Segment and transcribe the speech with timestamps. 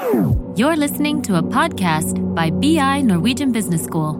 [0.00, 4.16] You're listening to a podcast by BI Norwegian Business School.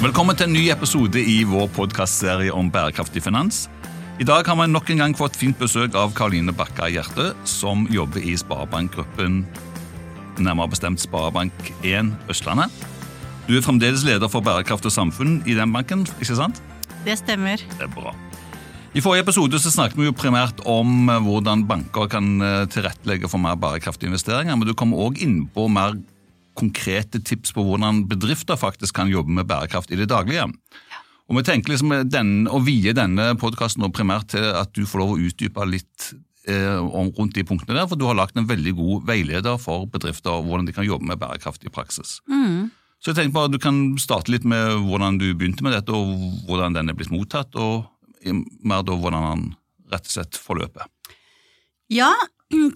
[0.00, 3.66] Velkommen til en ny episode i vår podkastserie om bærekraftig finans.
[4.20, 7.84] I dag har vi nok en gang fått fint besøk av Karoline Bakka Hjerte, som
[7.92, 9.44] jobber i Sparebankgruppen,
[10.40, 12.89] nærmere bestemt Sparebank1 Østlandet.
[13.50, 16.60] Du er fremdeles leder for bærekraft og samfunn i den banken, ikke sant?
[17.02, 17.58] Det stemmer.
[17.58, 18.12] Det er bra.
[18.94, 23.26] I forrige episode så snakket vi jo primært om eh, hvordan banker kan eh, tilrettelegge
[23.32, 25.98] for mer bærekraftige investeringer, men du kom òg inn på mer
[26.54, 30.46] konkrete tips på hvordan bedrifter faktisk kan jobbe med bærekraft i det daglige.
[31.26, 35.16] Og vi tenker liksom den, Å vie denne podkasten primært til at du får lov
[35.16, 36.12] å utdype litt
[36.46, 39.90] eh, om, rundt de punktene der, for du har lagt en veldig god veileder for
[39.90, 42.20] bedrifter og hvordan de kan jobbe med bærekraft i praksis.
[43.00, 46.44] Så jeg tenker bare Du kan starte litt med hvordan du begynte med dette, og
[46.48, 47.88] hvordan den er blitt mottatt, og
[48.26, 49.46] mer da hvordan den
[49.90, 50.84] rett og slett forløper.
[51.90, 52.12] Ja,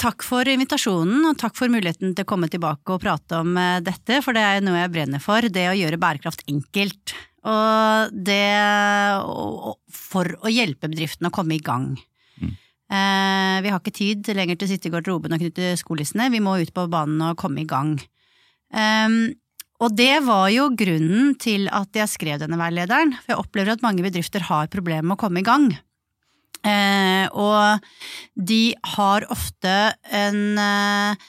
[0.01, 3.83] takk for invitasjonen, og takk for muligheten til å komme tilbake og prate om eh,
[3.85, 7.15] dette, for det er noe jeg brenner for, det å gjøre bærekraft enkelt.
[7.45, 8.41] Og det
[9.93, 11.93] for å hjelpe bedriftene å komme i gang.
[12.95, 16.43] Eh, vi har ikke tid lenger til å sitte i garderoben og knytte skolissene, vi
[16.45, 17.97] må ut på banen og komme i gang.
[19.83, 23.83] Og det var jo grunnen til at jeg skrev denne veilederen, for jeg opplever at
[23.85, 25.73] mange bedrifter har problemer med å komme i gang.
[26.65, 27.83] Eh, og
[28.39, 28.63] de
[28.95, 29.75] har ofte
[30.15, 31.25] en eh,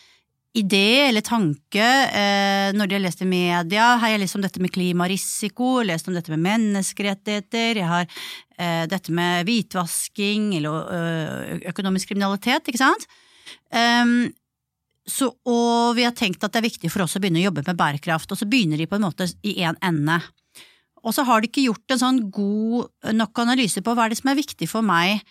[0.56, 3.90] idé eller tanke eh, når de har lest i media.
[3.96, 8.08] Her Har jeg lest om dette med klimarisiko, lest om dette med menneskerettigheter, jeg har
[8.08, 13.08] eh, dette med hvitvasking eller ø, økonomisk kriminalitet, ikke sant?
[13.76, 14.32] Ehm,
[15.06, 17.64] så, og vi har tenkt at det er viktig for oss å begynne å jobbe
[17.68, 20.18] med bærekraft, og så begynner de på en måte i én ende.
[21.06, 24.20] Og så har de ikke gjort en sånn god nok analyse på hva er det
[24.22, 25.22] som er viktig for meg,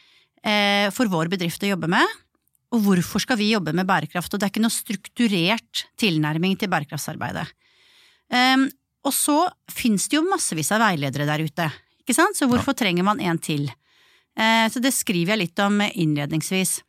[0.46, 2.14] eh, for vår bedrift å jobbe med,
[2.74, 6.70] og hvorfor skal vi jobbe med bærekraft, og det er ikke noe strukturert tilnærming til
[6.70, 7.46] bærekraftsarbeidet.
[8.30, 8.66] Um,
[9.04, 9.36] og så
[9.70, 11.68] finnes det jo massevis av veiledere der ute,
[12.02, 13.68] ikke sant, så hvorfor trenger man en til?
[14.38, 16.80] Uh, så det skriver jeg litt om innledningsvis.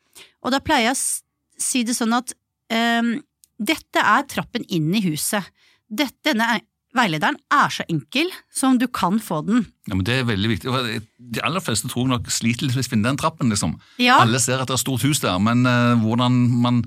[0.45, 2.33] Og da pleier jeg å si det sånn at
[2.75, 5.47] dette er trappen inn i huset.
[5.87, 6.65] Dette, denne er-
[6.95, 9.65] veilederen er så enkel som du kan få den.
[9.87, 11.01] Ja, men Det er veldig viktig.
[11.19, 13.49] De aller fleste tror nok sliter litt med å finne den trappen.
[13.51, 13.75] liksom.
[13.99, 14.21] Ja.
[14.23, 16.83] Alle ser at det er stort hus der, men uh, hvordan man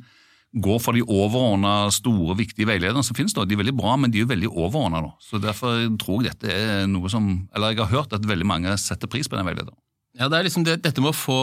[0.57, 4.11] går for de overordna, store, viktige veilederne som finnes, da, de er veldig bra, men
[4.11, 5.13] de er jo veldig overordna.
[5.21, 8.73] Så derfor tror jeg dette er noe som Eller jeg har hørt at veldig mange
[8.81, 9.77] setter pris på den veilederen.
[10.19, 11.39] Ja, det er liksom det, Dette med å få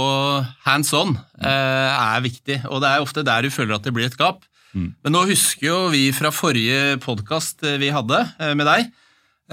[0.66, 1.48] hands on eh,
[1.96, 4.44] er viktig, og det er ofte der du føler at det blir et gap.
[4.76, 8.90] Men nå husker jo vi fra forrige podkast vi hadde eh, med deg,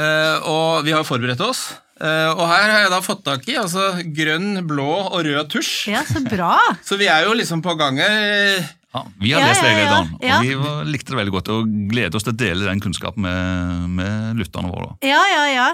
[0.02, 1.68] eh, og vi har forberedt oss.
[2.02, 5.92] Eh, og her har jeg da fått tak i altså grønn, blå og rød tusj.
[5.92, 6.56] Ja, så bra!
[6.88, 8.64] Så vi er jo liksom på gang her.
[8.92, 10.36] Ja, Vi har Ja, lest ja, ja, veilederen, ja.
[10.38, 11.48] og vi var- likte det veldig godt.
[11.54, 14.96] Og gleder oss til å dele den kunnskapen med, med lytterne våre.
[15.02, 15.68] Ja, ja, ja.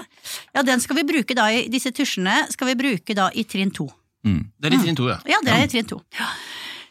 [0.55, 3.71] Ja, den skal vi bruke da i Disse tusjene skal vi bruke da i trinn
[3.75, 3.89] to.
[4.25, 4.45] Mm.
[4.59, 5.17] Det er i trinn to, ja.
[5.27, 5.99] Ja, det er i trinn to.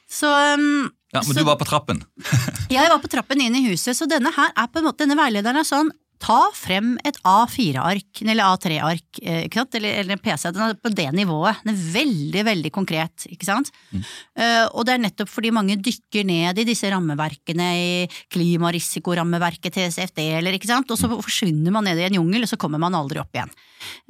[0.08, 2.02] Så um, Ja, Men Så- du var på trappen.
[2.68, 5.16] jeg var på trappen inn i huset, så denne her er på en måte Denne
[5.16, 9.46] veilederen er sånn Ta frem et A4-ark, eller A3-ark, eh?
[9.46, 10.48] Eller, eller en PC.
[10.50, 11.60] Den er på det nivået.
[11.62, 13.70] Den er veldig, veldig konkret, ikke sant?
[13.94, 17.90] Eh, og det er nettopp fordi mange dykker ned i disse rammeverkene, i
[18.34, 20.90] klimarisikorammeverket til CFD, eller ikke sant?
[20.90, 23.54] Og så forsvinner man ned i en jungel, og så kommer man aldri opp igjen.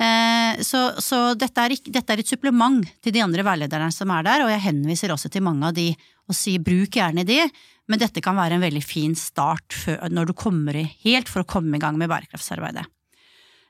[0.00, 4.24] Uh, så så dette, er dette er et supplement til de andre veilederne som er
[4.24, 5.90] der, og jeg henviser også til mange av de
[6.28, 7.40] og sier bruk gjerne de,
[7.88, 11.42] men dette kan være en veldig fin start før, når du kommer i, helt for
[11.42, 12.84] å komme i gang med bærekraftsarbeidet.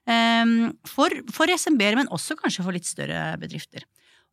[0.09, 3.87] Ehm, for, for SMB-er, men også kanskje for litt større bedrifter.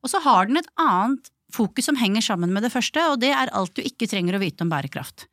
[0.04, 3.32] Og så har den et annet fokus som henger sammen med det første, og det
[3.36, 5.28] er alt du ikke trenger å vite om bærekraft.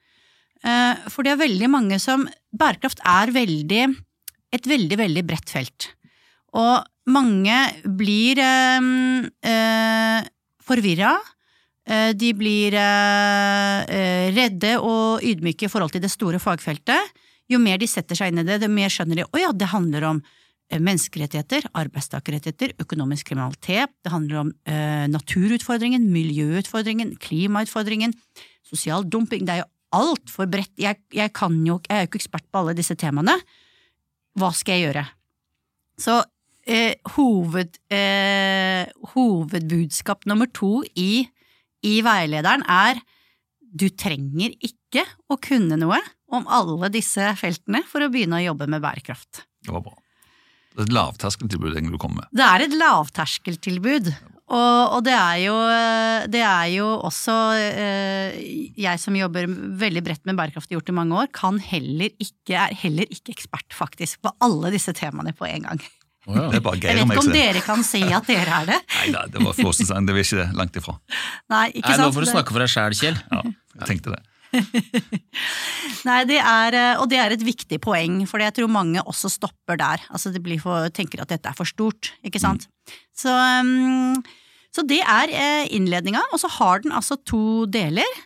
[0.62, 3.85] Eh, For det er veldig mange som Bærekraft er veldig,
[4.53, 5.88] et veldig, veldig bredt felt.
[6.53, 7.56] Og mange
[7.99, 10.26] blir øh, eh,
[10.62, 11.15] forvirra.
[11.88, 17.11] Eh, De blir eh, eh, redde og ydmyke i forhold til det store fagfeltet.
[17.50, 19.73] Jo mer de setter seg inn i det, det mer skjønner de å ja, det
[19.73, 20.23] handler om
[20.73, 24.52] menneskerettigheter, arbeidstakerrettigheter, økonomisk kriminalitet, det handler om
[25.12, 28.14] naturutfordringen, miljøutfordringen, klimautfordringen,
[28.64, 29.44] sosial dumping.
[29.44, 30.73] Det er jo altfor bredt.
[30.81, 33.37] Jeg, jeg, jo, jeg er jo ikke ekspert på alle disse temaene.
[34.38, 35.05] Hva skal jeg gjøre?
[36.00, 36.17] Så
[36.64, 41.26] eh, hoved, eh, hovedbudskap nummer to i,
[41.87, 43.00] i veilederen er
[43.73, 45.99] du trenger ikke å kunne noe
[46.32, 49.46] om alle disse feltene for å begynne å jobbe med bærekraft.
[49.64, 49.96] Det var bra.
[50.73, 52.31] Det er et lavterskeltilbud egentlig du kommer med.
[52.32, 54.12] Det er et lavterskeltilbud.
[54.52, 55.55] Og, og det, er jo,
[56.29, 58.35] det er jo også eh,
[58.76, 59.46] Jeg som jobber
[59.81, 63.76] veldig bredt med bærekraft gjort i mange år, kan heller ikke, er heller ikke ekspert
[63.76, 65.85] faktisk på alle disse temaene på en gang.
[66.23, 66.43] Å ja.
[66.53, 68.81] Det bare Jeg vet ikke om er- dere kan si at dere er det.
[69.11, 70.51] Nei, det var Flåsensand, det var ikke det.
[70.55, 70.95] Langt ifra.
[71.51, 73.19] Nei, ikke Nei, nå får du snakke for deg sjæl, Kjell.
[73.33, 73.43] Ja,
[73.81, 74.23] jeg tenkte det.
[76.09, 79.31] Nei, det er, eh, og det er et viktig poeng, for jeg tror mange også
[79.33, 80.05] stopper der.
[80.13, 82.69] Altså de blir for, tenker at dette er for stort, ikke sant.
[83.17, 84.19] Så, um,
[84.75, 88.21] så det er eh, innledninga, og så har den altså to deler.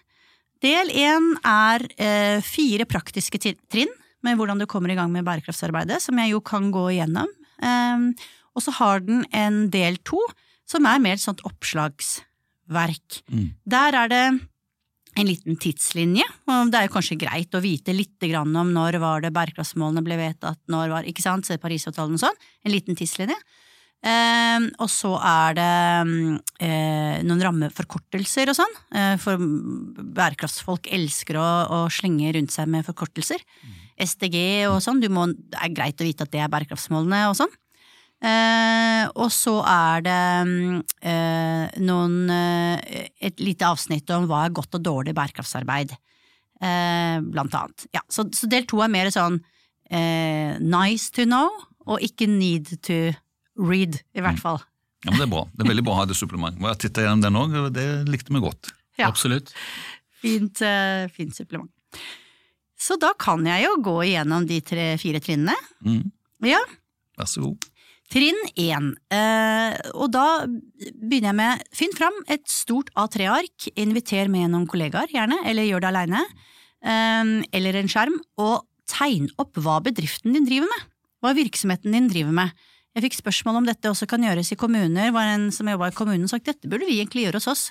[0.65, 3.93] Del én er eh, fire praktiske trinn
[4.25, 7.29] med hvordan du kommer i gang med bærekraftsarbeidet, som jeg jo kan gå igjennom.
[7.63, 8.11] Um,
[8.57, 10.21] og så har den en del to,
[10.69, 13.21] som er mer et sånt oppslagsverk.
[13.31, 13.49] Mm.
[13.69, 14.25] Der er det
[15.17, 19.23] en liten tidslinje, og det er jo kanskje greit å vite litt om når var
[19.25, 23.39] det bærekraftsmålene ble vedtatt, når var, ikke sant, Parisavtalen og sånn, en liten tidslinje.
[24.07, 25.71] Eh, og så er det
[26.63, 32.87] eh, noen rammeforkortelser og sånn, eh, for bærekraftsfolk elsker å, å slenge rundt seg med
[32.87, 33.43] forkortelser.
[33.97, 34.39] SDG
[34.71, 37.55] og sånn, du må, det er greit å vite at det er bærekraftsmålene og sånn.
[38.27, 44.55] Eh, og så er det mm, eh, noen eh, et lite avsnitt om hva er
[44.57, 45.93] godt og dårlig bærekraftsarbeid,
[46.65, 47.87] eh, blant annet.
[47.97, 49.43] Ja, så, så del to er mer sånn
[49.91, 51.53] eh, nice to know,
[51.87, 53.13] og ikke need to
[53.57, 54.59] read, i hvert fall.
[55.05, 55.45] Ja, men Det er bra.
[55.53, 56.57] Det er veldig bra å ha det supplement.
[56.73, 58.73] Jeg titta gjennom den òg, og det likte vi godt.
[58.99, 59.11] Ja.
[59.11, 59.53] Absolutt.
[60.25, 61.71] Fint, eh, fint supplement.
[62.87, 65.57] Så da kan jeg jo gå igjennom de tre, fire trinnene.
[65.83, 66.05] Mm.
[66.47, 66.61] Ja,
[67.17, 67.65] Vær så god.
[68.13, 74.53] Trinn én, eh, og da begynner jeg med Finn fram et stort A3-ark, inviter med
[74.53, 76.21] noen kollegaer, gjerne, eller gjør det aleine,
[76.87, 80.87] eh, eller en skjerm, og tegn opp hva bedriften din driver med.
[81.25, 82.67] Hva virksomheten din driver med.
[82.95, 85.97] Jeg fikk spørsmål om dette også kan gjøres i kommuner, var en som jobba i
[85.97, 87.65] kommunen sagt dette burde vi egentlig gjøre hos oss.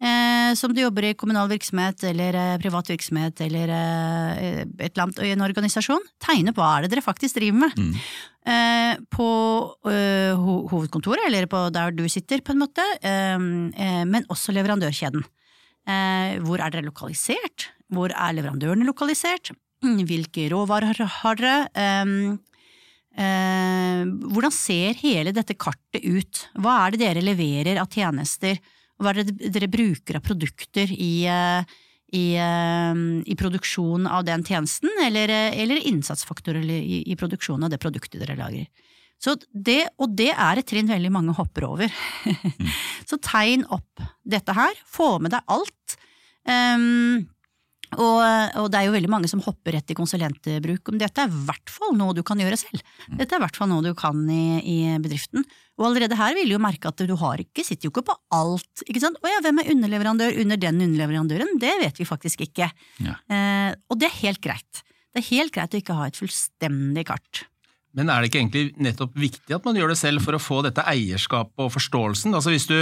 [0.00, 5.02] Eh, som du jobber i kommunal virksomhet eller eh, privat virksomhet eller eh, et eller
[5.04, 6.06] annet en organisasjon.
[6.24, 7.76] Tegne på hva er det dere faktisk driver med.
[7.76, 7.98] Mm.
[8.48, 9.28] Eh, på
[9.92, 13.36] eh, ho hovedkontoret, eller på der du sitter, på en måte, eh,
[14.08, 15.26] men også leverandørkjeden.
[15.84, 17.68] Eh, hvor er dere lokalisert?
[17.92, 19.52] Hvor er leverandørene lokalisert?
[20.08, 21.58] Hvilke råvarer har dere?
[24.30, 26.46] Hvordan ser hele dette kartet ut?
[26.56, 28.60] Hva er det dere leverer av tjenester?
[29.00, 31.64] Hva er det dere bruker av produkter i, eh,
[32.12, 37.70] i, eh, i produksjon av den tjenesten, eller, eh, eller innsatsfaktorer i, i produksjonen av
[37.72, 38.68] det produktet dere lager?
[39.20, 41.92] Så det, og det er et trinn veldig mange hopper over.
[43.08, 45.96] Så tegn opp dette her, få med deg alt.
[46.48, 47.28] Um,
[47.96, 48.20] og,
[48.60, 51.42] og det er jo veldig mange som hopper rett i konsulentbruk, men dette er i
[51.48, 52.84] hvert fall noe du kan gjøre selv.
[53.08, 55.42] Dette er i hvert fall noe du kan i, i bedriften.
[55.80, 58.16] Og allerede her vil du jo merke at du har ikke, sitter jo ikke på
[58.36, 58.84] alt.
[58.86, 59.18] ikke sant?
[59.18, 61.54] Å ja, hvem er underleverandør under den underleverandøren?
[61.62, 62.70] Det vet vi faktisk ikke.
[63.02, 63.16] Ja.
[63.32, 64.84] Eh, og det er helt greit.
[65.10, 67.46] Det er helt greit å ikke ha et fullstendig kart.
[67.96, 70.60] Men er det ikke egentlig nettopp viktig at man gjør det selv for å få
[70.62, 72.36] dette eierskapet og forståelsen?
[72.38, 72.76] Altså Hvis du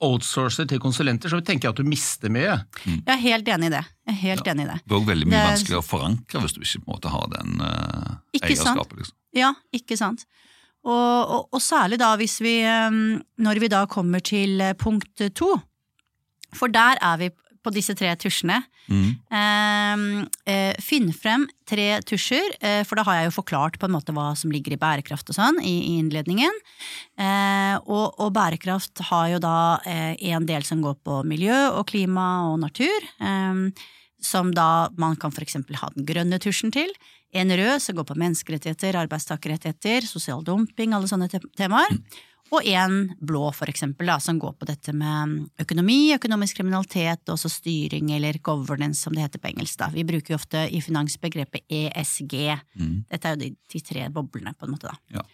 [0.00, 2.54] outsourcer til konsulenter, så tenker jeg at du mister mye.
[2.86, 3.82] Jeg er helt enig i det.
[4.08, 4.78] Jeg er helt enig i det.
[4.84, 6.94] Det er òg veldig mye Det er- vanskeligere å forankre hvis du ikke på en
[6.96, 8.68] måte har den uh, Ikke sant?
[8.70, 8.96] eierskapet.
[9.02, 9.16] Liksom.
[9.36, 10.24] Ja, ikke sant.
[10.80, 10.92] Og,
[11.36, 15.50] og, og særlig da hvis vi, um, når vi da kommer til eh, punkt to,
[16.56, 17.28] for der er vi
[17.64, 18.60] på disse tre tusjene.
[18.90, 19.10] Mm.
[19.38, 23.94] Eh, eh, finn frem tre tusjer, eh, for da har jeg jo forklart på en
[23.94, 26.60] måte hva som ligger i bærekraft og sånn i, i innledningen.
[27.20, 31.86] Eh, og, og bærekraft har jo da eh, en del som går på miljø og
[31.92, 33.86] klima og natur, eh,
[34.20, 36.90] som da man kan for eksempel ha den grønne tusjen til.
[37.30, 41.94] En rød som går på menneskerettigheter, arbeidstakerrettigheter, sosial dumping, alle sånne te temaer.
[42.50, 47.36] Og en blå, for eksempel, da, som går på dette med økonomi, økonomisk kriminalitet, og
[47.36, 49.78] også styring eller governance, som det heter på engelsk.
[49.78, 49.90] da.
[49.94, 52.34] Vi bruker jo ofte i finansbegrepet ESG.
[52.80, 52.96] Mm.
[53.12, 54.90] Dette er jo de, de tre boblene, på en måte.
[54.90, 55.20] da.
[55.20, 55.24] Ja.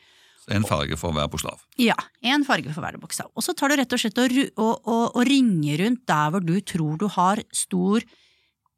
[0.46, 1.64] Så En farge for hver bokstav.
[1.80, 3.32] Ja, en farge for hver bokstav.
[3.34, 6.44] Og så tar du rett og slett og, og, og, og ringer rundt der hvor
[6.44, 8.04] du tror du har stor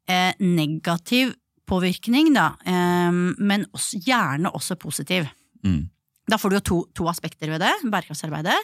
[0.09, 1.35] eh, negativ
[1.69, 5.29] påvirkning, da, eh, men også, gjerne også positiv.
[5.61, 5.89] Mm.
[6.29, 8.57] Da får du jo to, to aspekter ved det, bærekraftsarbeidet,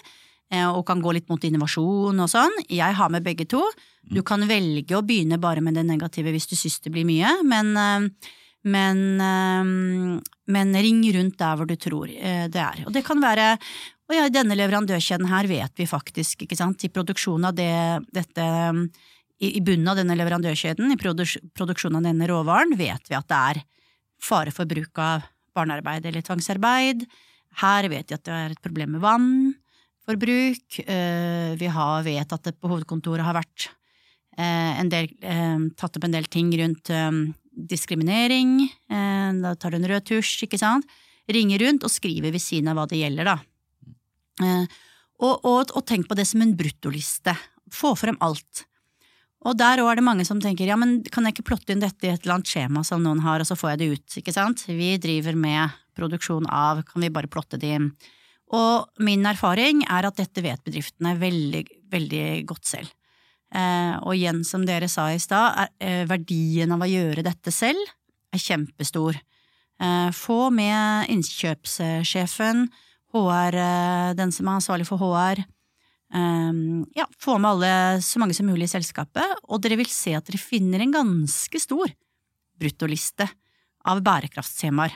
[0.53, 2.53] eh, og kan gå litt mot innovasjon og sånn.
[2.69, 3.63] Jeg har med begge to.
[4.05, 7.31] Du kan velge å begynne bare med det negative hvis du syns det blir mye,
[7.47, 8.29] men, eh,
[8.65, 10.21] men, eh,
[10.53, 12.85] men ring rundt der hvor du tror det er.
[12.85, 13.57] Og det kan være
[14.05, 18.43] og ja, denne leverandørkjeden her vet vi faktisk, ikke sant, i produksjonen av det, dette
[19.41, 23.61] i bunnen av denne leverandørkjeden, i produksjonen av denne råvaren, vet vi at det er
[24.21, 27.05] fare for bruk av barnearbeid eller tvangsarbeid.
[27.61, 30.81] Her vet vi at det er et problem med vannforbruk.
[30.83, 33.69] Eh, vi har, vet at det på hovedkontoret har vært
[34.37, 36.91] eh, en del, eh, tatt opp en del ting rundt
[37.55, 38.57] diskriminering.
[38.89, 40.83] Da tar du en rød tusj, ikke sant.
[41.31, 43.37] Ringer rundt og skriver ved siden av hva det gjelder, da.
[44.43, 44.65] Eh,
[45.23, 47.35] og, og, og tenk på det som en bruttoliste.
[47.73, 48.65] Få frem alt.
[49.45, 51.83] Og der òg er det mange som tenker ja, men kan jeg ikke plotte inn
[51.83, 54.17] dette i et eller annet skjema som noen har, og så får jeg det ut,
[54.21, 54.65] ikke sant?
[54.65, 57.91] Vi driver med produksjon av, kan vi bare plotte det inn?
[58.55, 62.89] Og min erfaring er at dette vet bedriftene veldig, veldig godt selv.
[63.55, 67.81] Eh, og igjen, som dere sa i stad, eh, verdien av å gjøre dette selv
[68.33, 69.17] er kjempestor.
[69.79, 72.67] Eh, få med innkjøpssjefen,
[73.15, 75.45] HR, eh, den som er ansvarlig for HR,
[76.13, 80.13] Um, ja, få med alle, så mange som mulig i selskapet, og dere vil se
[80.15, 81.91] at dere finner en ganske stor
[82.61, 83.27] bruttoliste
[83.89, 84.95] av bærekraftstemaer.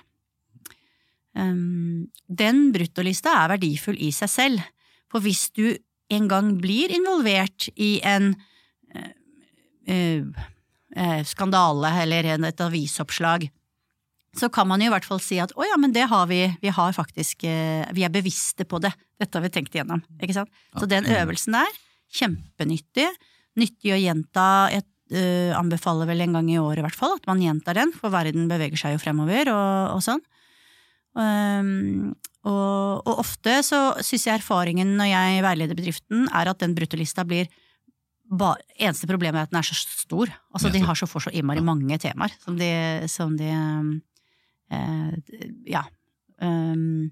[1.38, 4.64] Um, den bruttolista er verdifull i seg selv,
[5.10, 5.74] for hvis du
[6.14, 8.32] en gang blir involvert i en
[8.96, 9.12] uh,
[9.90, 13.50] uh, skandale eller et avisoppslag,
[14.40, 16.42] så kan man jo i hvert fall si at å ja, men det har vi,
[16.62, 20.38] vi har faktisk, eh, vi er bevisste på det, dette har vi tenkt igjennom, ikke
[20.38, 20.64] sant.
[20.78, 21.78] Så den øvelsen der,
[22.20, 23.10] kjempenyttig,
[23.60, 27.28] nyttig å gjenta, jeg uh, anbefaler vel en gang i året i hvert fall, at
[27.30, 30.24] man gjentar den, for verden beveger seg jo fremover og, og sånn.
[31.20, 32.14] Um,
[32.48, 37.26] og, og, ofte så syns jeg erfaringen når jeg veileder bedriften, er at den bruttolista
[37.28, 37.50] blir
[38.30, 40.32] ba, eneste problemet er at den er så stor.
[40.54, 42.70] Altså De har så for så innmari mange temaer som de,
[43.12, 43.98] som de um,
[44.72, 45.14] Eh,
[45.70, 45.84] ja.
[46.42, 47.10] Um,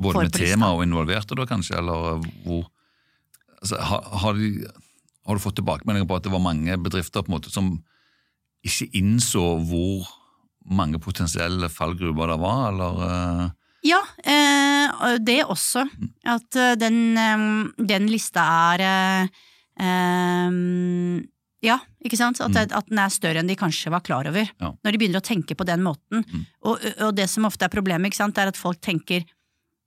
[0.00, 2.64] Både med tema og involverte, da kanskje, eller hvor
[3.60, 4.68] altså, har, har, de,
[5.26, 7.72] har, du fått tilbakemeldinger på at det var mange bedrifter på en måte som
[8.64, 10.08] ikke innså hvor
[10.70, 13.02] mange potensielle fallgruver det var, eller?
[13.04, 13.44] Uh...
[13.84, 15.86] Ja, eh, det også.
[16.28, 17.16] At den,
[17.88, 19.44] den lista er eh,
[21.64, 22.40] ja, ikke sant?
[22.40, 22.72] At, mm.
[22.76, 24.48] at, den er større enn de kanskje var klar over.
[24.48, 24.72] Ja.
[24.72, 26.24] Når de begynner å tenke på den måten.
[26.24, 26.46] Mm.
[26.64, 29.26] Og, og, det som ofte er problemet, ikke sant, er at folk tenker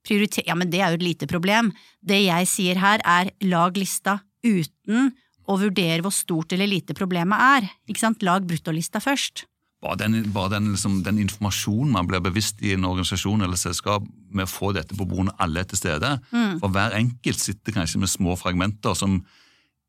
[0.06, 0.46] prioriter...
[0.46, 1.72] Ja, men det er jo et lite problem.
[2.04, 5.10] Det jeg sier her, er lag lista uten
[5.44, 7.68] å vurdere hvor stort eller lite problemet er.
[7.90, 8.22] Ikke sant?
[8.24, 9.46] Lag bruttolista først.
[9.84, 14.06] Bare den, bare den, liksom, den, informasjonen man blir bevisst i en organisasjon eller selskap
[14.32, 16.14] med å få dette på bordet alle er til stede.
[16.30, 16.60] Mm.
[16.62, 19.18] For hver enkelt sitter kanskje med små fragmenter som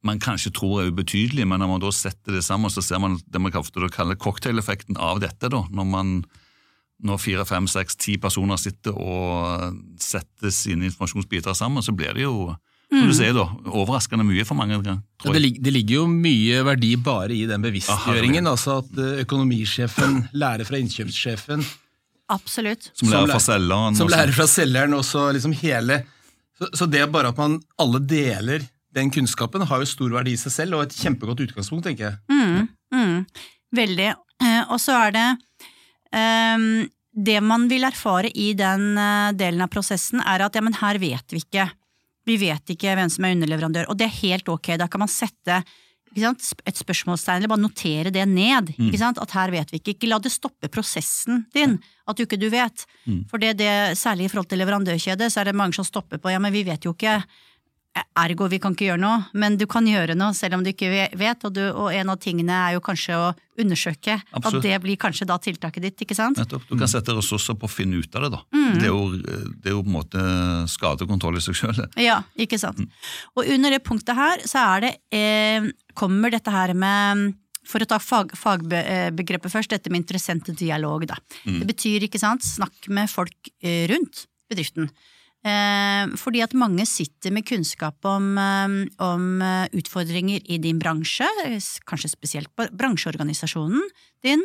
[0.05, 3.17] man kanskje tror er ubetydelig, men når man da setter det sammen, så ser man
[3.25, 5.49] det man kaller cocktaileffekten av dette.
[5.51, 6.17] da, Når man
[7.05, 12.23] når fire, fem, seks, ti personer sitter og setter sine informasjonsbiter sammen, så blir det
[12.23, 12.53] jo
[12.85, 14.77] som du ser da, overraskende mye for mange.
[14.85, 14.95] Ja,
[15.33, 18.45] det, det, ligger jo mye verdi bare i den bevisstgjøringen.
[18.47, 21.65] altså At eh, økonomisjefen lærer fra innkjøpssjefen.
[22.31, 22.91] Absolutt.
[22.93, 23.97] Som lærer fra selgeren.
[23.97, 26.03] Som lærer fra selgeren og så liksom hele.
[26.59, 30.35] Så, så det er bare at man alle deler den kunnskapen har jo stor verdi
[30.35, 32.19] i seg selv, og et kjempegodt utgangspunkt, tenker jeg.
[32.31, 34.11] Mm, mm, veldig.
[34.43, 35.25] Eh, og så er det
[36.11, 36.83] um,
[37.15, 40.99] Det man vil erfare i den uh, delen av prosessen, er at ja, men her
[40.99, 41.69] vet vi ikke.
[42.25, 44.73] Vi vet ikke hvem som er underleverandør, og det er helt ok.
[44.81, 45.61] Da kan man sette
[46.15, 48.71] et spørsmålstegn, eller bare notere det ned.
[48.79, 48.93] Mm.
[49.19, 49.95] At her vet vi ikke.
[49.97, 51.75] Ikke la det stoppe prosessen din,
[52.07, 52.85] at du ikke du vet.
[53.03, 53.25] Mm.
[53.29, 56.31] For det, det, særlig i forhold til leverandørkjede, så er det mange som stopper på
[56.31, 57.19] ja, men vi vet jo ikke
[57.95, 60.89] Ergo, vi kan ikke gjøre noe, men du kan gjøre noe selv om du ikke
[61.15, 61.45] vet.
[61.47, 63.29] Og, du, og en av tingene er jo kanskje å
[63.61, 64.17] undersøke.
[64.35, 64.59] Absolutt.
[64.59, 66.39] At det blir kanskje da tiltaket ditt, ikke sant?
[66.41, 66.65] Nettopp.
[66.67, 68.41] Du kan sette ressurser på å finne ut av det, da.
[68.51, 68.75] Mm.
[68.75, 70.25] Det, er jo, det, er jo, på en måte
[70.75, 71.81] skadekontroll i seg sjøl.
[72.09, 72.83] Ja, ikke sant.
[72.83, 73.07] Mm.
[73.39, 77.31] Og under det punktet her så er det, eh, kommer dette her med
[77.65, 81.07] for å ta fag, fagbegrepet først, dette med interessente dialog.
[81.09, 81.17] Da.
[81.47, 81.63] Mm.
[81.63, 84.91] Det betyr ikke sant, snakk med folk eh, rundt bedriften.
[85.45, 91.27] Eh, fordi at mange sitter med kunnskap om, eh, om, eh, utfordringer i din bransje,
[91.85, 93.81] kanskje spesielt på bransjeorganisasjonen
[94.23, 94.41] din.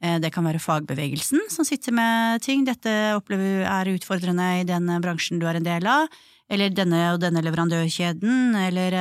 [0.00, 2.64] Det kan være fagbevegelsen som sitter med ting.
[2.64, 6.08] Dette opplever er utfordrende i den bransjen du er en del av.
[6.48, 8.92] Eller denne og denne leverandørkjeden, eller,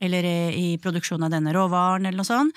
[0.00, 2.54] eller i produksjonen av denne råvaren, eller noe sånt.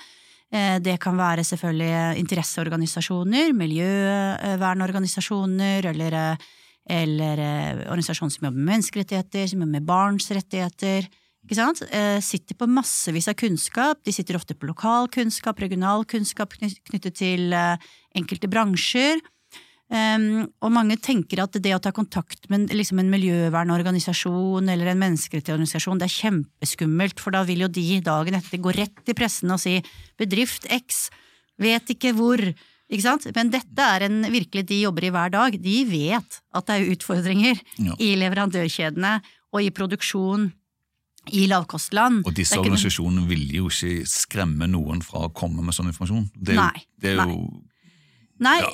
[0.50, 6.38] Det kan være selvfølgelig interesseorganisasjoner, miljøvernorganisasjoner, eller
[6.90, 11.08] eller eh, organisasjoner som jobber med menneskerettigheter, som jobber med barns rettigheter.
[11.44, 11.82] Ikke sant?
[11.92, 14.00] Eh, sitter på massevis av kunnskap.
[14.04, 19.20] De sitter ofte på lokal kunnskap, regional kunnskap knyttet til eh, enkelte bransjer.
[19.92, 25.02] Um, og mange tenker at det å ta kontakt med liksom en miljøvernorganisasjon eller en
[25.02, 29.52] menneskerettighetsorganisasjon, det er kjempeskummelt, for da vil jo de dagen etter gå rett i pressen
[29.52, 29.76] og si
[30.18, 31.10] bedrift X,
[31.60, 32.40] vet ikke hvor.
[32.92, 33.24] Ikke sant?
[33.36, 35.56] Men dette er en virkelig de jobber i hver dag.
[35.62, 37.96] De vet at det er utfordringer Ja.
[37.98, 39.16] i leverandørkjedene
[39.54, 40.50] og i produksjon
[41.32, 42.24] i lavkostland.
[42.28, 46.26] Og disse organisasjonene vil jo ikke skremme noen fra å komme med sånn informasjon.
[46.36, 47.38] Det er jo, Nei, det er jo
[48.44, 48.72] Nei, ja,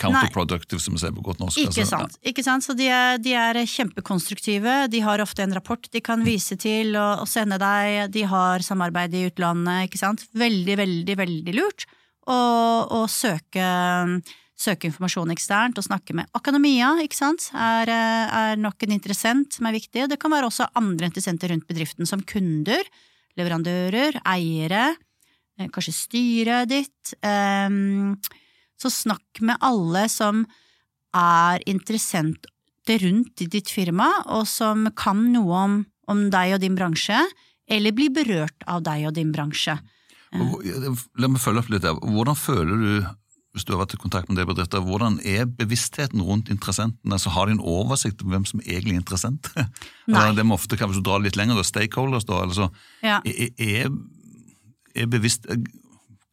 [0.00, 1.60] counterproductive, som vi sier på godt norsk.
[1.60, 1.86] Ikke altså.
[1.92, 2.16] sant.
[2.26, 2.66] Ikke sant?
[2.66, 4.88] Så de er, de er kjempekonstruktive.
[4.90, 8.10] De har ofte en rapport de kan vise til og, og sende deg.
[8.10, 9.86] De har samarbeid i utlandet.
[9.86, 10.26] ikke sant?
[10.34, 11.86] Veldig, veldig, veldig lurt
[12.26, 12.40] å,
[12.90, 13.66] å søke,
[14.56, 16.94] søke informasjon eksternt og snakke med akademia.
[17.04, 17.50] ikke sant?
[17.54, 20.08] Er, eh, er nok en interessent som er viktig.
[20.10, 22.82] Det kan være også andre interessenter rundt bedriften, som kunder,
[23.38, 24.96] leverandører, eiere,
[25.58, 27.14] eh, kanskje styret ditt.
[27.22, 28.16] ehm,
[28.76, 30.46] så snakk med alle som
[31.14, 36.76] er interessenter rundt i ditt firma, og som kan noe om, om deg og din
[36.76, 37.18] bransje,
[37.68, 39.78] eller blir berørt av deg og din bransje.
[40.40, 41.94] Hvor- La meg følge opp litt der.
[42.02, 43.06] Hvordan føler du,
[43.56, 47.16] hvis du har vært i kontakt med det bedrifter, hvordan er bevisstheten rundt interessentene?
[47.16, 49.50] Altså, har de en oversikt over hvem som egentlig er interessent?
[50.12, 50.26] Nei.
[50.36, 52.70] Det må ofte, kan hvis du drar litt lenger, da, stakeholders, da, altså,
[53.02, 53.20] Ja.
[53.24, 53.90] er, er,
[54.94, 55.46] er bevisst,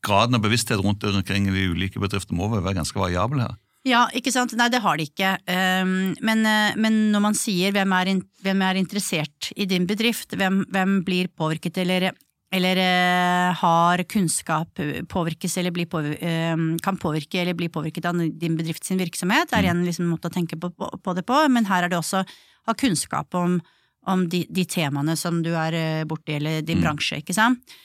[0.04, 3.56] graden av bevissthet rundt det omkring de ulike bedriftene må være ganske variabel her?
[3.88, 4.54] Ja, ikke sant.
[4.56, 5.34] Nei, det har de ikke.
[5.44, 10.36] Um, men, eh, men når man sier hvem er, hvem er interessert i din bedrift,
[10.40, 12.14] hvem, hvem blir påvirket eller,
[12.54, 18.06] eller eh, har kunnskap, eh, påvirkes eller blir påvir- eh, kan påvirke eller bli påvirket
[18.06, 21.16] av din bedrift sin virksomhet, Det er en liksom måte å tenke på, på, på
[21.18, 21.40] det på.
[21.50, 22.28] Men her er det også å
[22.70, 23.58] ha kunnskap om,
[24.06, 27.76] om de, de temaene som du er eh, borti, eller din bransje, ikke sant.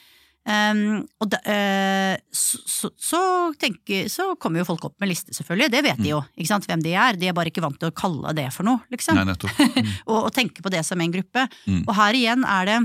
[0.49, 3.19] Um, og da, uh, så, så, så,
[3.59, 5.73] tenker, så kommer jo folk opp med liste, selvfølgelig.
[5.73, 7.19] Det vet de jo, ikke sant, hvem de er.
[7.19, 9.19] De er bare ikke vant til å kalle det for noe, liksom.
[9.19, 9.91] Nei, mm.
[10.09, 11.45] og, og tenke på det som en gruppe.
[11.67, 11.83] Mm.
[11.83, 12.79] Og her igjen er det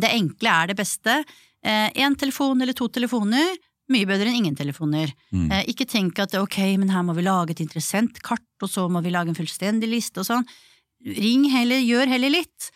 [0.00, 1.20] det enkle er det beste.
[1.64, 3.56] Én eh, telefon eller to telefoner,
[3.92, 5.12] mye bedre enn ingen telefoner.
[5.32, 5.48] Mm.
[5.50, 8.86] Eh, ikke tenk at ok, men her må vi lage et interessant kart, og så
[8.88, 10.46] må vi lage en fullstendig liste og sånn.
[11.04, 12.70] Ring heller, gjør heller litt.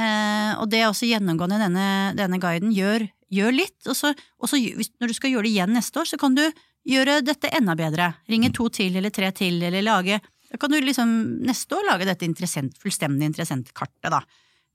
[0.00, 1.86] Eh, og det er også gjennomgående i denne,
[2.18, 2.74] denne guiden.
[2.76, 6.36] Gjør, gjør litt, og så, når du skal gjøre det igjen neste år, så kan
[6.36, 6.44] du
[6.88, 8.12] gjøre dette enda bedre.
[8.30, 11.10] Ringe to til eller tre til, eller lage Da kan du liksom
[11.46, 14.18] neste år lage dette interessant, fullstendig interessentkartet, da.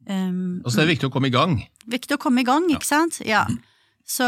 [0.05, 1.57] Um, Og så er det viktig å komme i gang.
[1.89, 3.21] viktig å komme i gang, ikke sant?
[3.25, 3.45] Ja.
[4.05, 4.25] Så,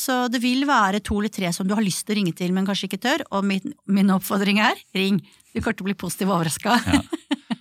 [0.00, 2.54] så det vil være to eller tre som du har lyst til å ringe til,
[2.56, 3.24] men kanskje ikke tør.
[3.36, 5.20] Og min, min oppfordring er ring.
[5.52, 6.78] Du kommer til å bli positivt overraska.
[6.88, 7.02] Ja.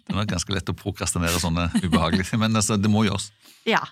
[0.10, 3.28] Det er ganske lett å prokrastinere sånne ubehagelige men altså, det må gjøres.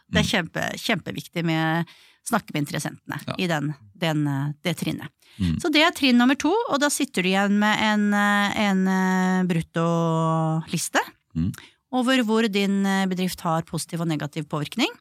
[0.10, 1.86] det er kjempe, kjempeviktig med
[2.28, 3.36] snakke med interessentene Ja.
[3.38, 4.24] i den, den,
[4.66, 5.14] det trinnet.
[5.38, 5.60] Mm.
[5.62, 8.82] Så det er trinn nummer to, og da sitter du igjen med en, eh, en
[8.92, 11.04] eh, bruttoliste
[11.38, 11.52] Mm.
[11.96, 14.92] Over hvor din eh, bedrift har positiv og negativ påvirkning.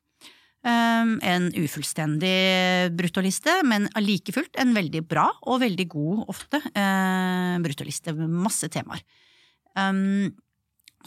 [0.66, 7.55] Um, en ufullstendig bruttoliste, men like fullt en veldig bra og veldig god, ofte, uh,
[7.62, 9.05] bruttoliste med masse temaer.
[9.79, 10.33] Um,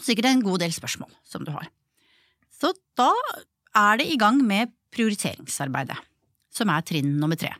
[0.00, 1.68] sikkert en god del spørsmål som du har.
[2.56, 3.10] Så da
[3.76, 5.98] er det i gang med prioriteringsarbeidet,
[6.54, 7.52] som er trinn nummer tre.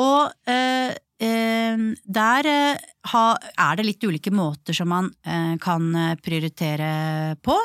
[0.00, 5.90] Og eh, eh, der eh, ha, er det litt ulike måter som man eh, kan
[5.94, 7.56] eh, prioritere på,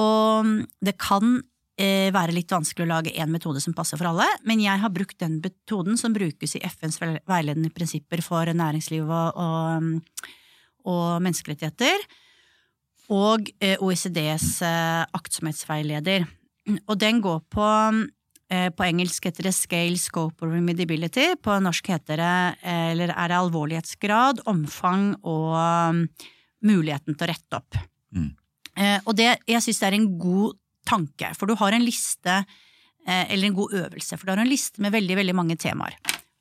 [0.00, 0.50] og
[0.82, 1.36] det kan
[1.78, 4.94] eh, være litt vanskelig å lage én metode som passer for alle, men jeg har
[4.94, 10.26] brukt den metoden som brukes i FNs veiledende prinsipper for næringsliv og, og,
[10.90, 12.06] og menneskerettigheter,
[13.10, 13.48] og
[13.82, 16.28] OECDs aktsomhetsveileder.
[16.86, 18.04] Og den går på eh,
[18.50, 21.36] på engelsk heter det scale, scope og remediability.
[21.38, 26.00] På norsk heter det, eh, eller er det alvorlighetsgrad, omfang og um,
[26.66, 27.78] muligheten til å rette opp.
[28.10, 28.32] Mm.
[28.80, 30.58] Eh, og det, jeg syns er en god
[30.88, 32.40] tanke, for du har en liste,
[33.06, 35.96] eh, eller en god øvelse, for du har en liste med veldig, veldig mange temaer.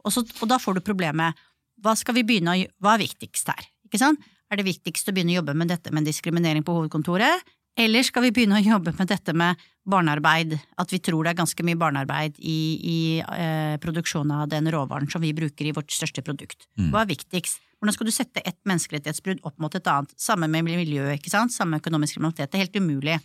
[0.05, 1.37] Og, så, og da får du problemet,
[1.79, 3.69] hva skal vi begynne å hva er viktigst her?
[3.87, 4.23] Ikke sant?
[4.49, 7.45] Er det viktigst å begynne å jobbe med dette med diskriminering på hovedkontoret?
[7.79, 11.39] Eller skal vi begynne å jobbe med dette med barnearbeid, at vi tror det er
[11.39, 15.93] ganske mye barnearbeid i, i eh, produksjonen av den råvaren som vi bruker i vårt
[15.95, 16.67] største produkt?
[16.75, 16.89] Mm.
[16.91, 17.63] Hva er viktigst?
[17.79, 20.11] Hvordan skal du sette et menneskerettighetsbrudd opp mot et annet?
[20.19, 21.55] Samme med miljøet, ikke sant?
[21.55, 22.51] Samme økonomisk kriminalitet.
[22.51, 23.15] Det er helt umulig.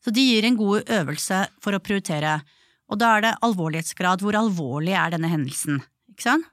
[0.00, 2.38] Så de gir en god øvelse for å prioritere.
[2.88, 4.24] Og da er det alvorlighetsgrad.
[4.24, 5.82] Hvor alvorlig er denne hendelsen?
[6.14, 6.48] Ikke sant?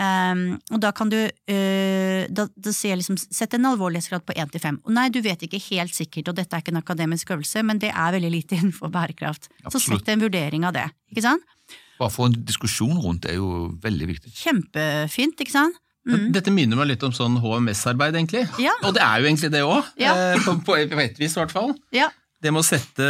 [0.00, 4.36] Um, og da kan du uh, da, da sier jeg liksom, Sett en alvorlighetsgrad på
[4.38, 4.78] 1 til 5.
[4.86, 7.82] Og nei, du vet ikke helt sikkert, og dette er ikke en akademisk øvelse, men
[7.82, 9.50] det er veldig lite innenfor bærekraft.
[9.50, 10.04] Så Absolutt.
[10.06, 10.86] sett en vurdering av det.
[11.12, 11.44] Ikke sant?
[12.00, 14.32] Bare få en diskusjon rundt det er jo veldig viktig.
[14.40, 15.76] Kjempefint, ikke sant?
[16.08, 16.30] Mm.
[16.32, 18.46] Dette minner meg litt om sånn HMS-arbeid, egentlig.
[18.62, 18.72] Ja.
[18.88, 20.14] Og det er jo egentlig det òg, Ja.
[20.46, 21.74] på, på, på et vis i hvert fall.
[21.92, 22.08] Ja.
[22.40, 23.04] Det med å sette,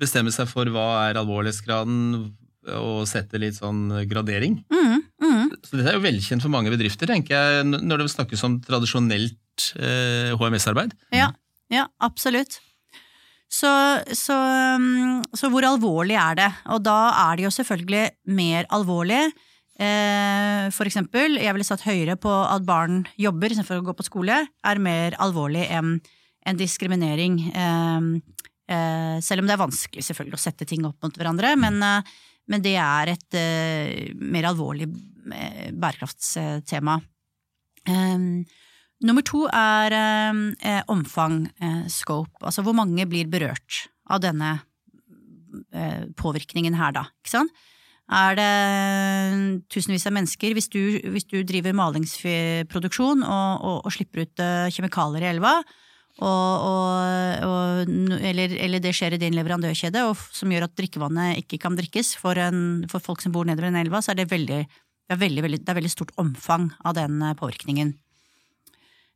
[0.00, 2.30] bestemme seg for hva er alvorlighetsgraden,
[2.70, 4.60] og sette litt sånn gradering.
[4.72, 5.46] Mm, mm.
[5.66, 9.70] Så dette er jo velkjent for mange bedrifter, tenker jeg, når det snakkes om tradisjonelt
[9.78, 10.94] eh, HMS-arbeid.
[11.14, 11.32] Ja,
[11.72, 12.60] ja absolutt.
[13.52, 13.68] Så,
[14.16, 14.36] så,
[14.78, 16.50] um, så hvor alvorlig er det?
[16.72, 19.26] Og da er det jo selvfølgelig mer alvorlig.
[19.82, 24.06] Eh, for eksempel, jeg ville satt høyere på at barn jobber istedenfor å gå på
[24.08, 25.98] skole, er mer alvorlig enn
[26.48, 27.38] en diskriminering.
[27.52, 28.08] Eh,
[28.72, 31.82] eh, selv om det er vanskelig selvfølgelig å sette ting opp mot hverandre, men,
[32.52, 34.90] men det er et eh, mer alvorlig
[35.32, 36.98] eh, bærekraftstema.
[37.88, 38.44] Um,
[39.02, 41.48] Nummer to er eh, omfang,
[41.90, 44.60] scope, altså hvor mange blir berørt av denne
[46.16, 47.02] påvirkningen her, da.
[47.20, 47.64] Ikke sant?
[48.12, 50.78] Er det tusenvis av mennesker, hvis du,
[51.12, 55.58] hvis du driver malingsproduksjon og, og, og slipper ut kjemikalier i elva,
[56.20, 60.04] og, og, og, eller, eller det skjer i din leverandørkjede,
[60.36, 63.80] som gjør at drikkevannet ikke kan drikkes for, en, for folk som bor nedover den
[63.80, 66.98] elva, så er det veldig, det er veldig, veldig, det er veldig stort omfang av
[67.00, 67.94] den eh, påvirkningen.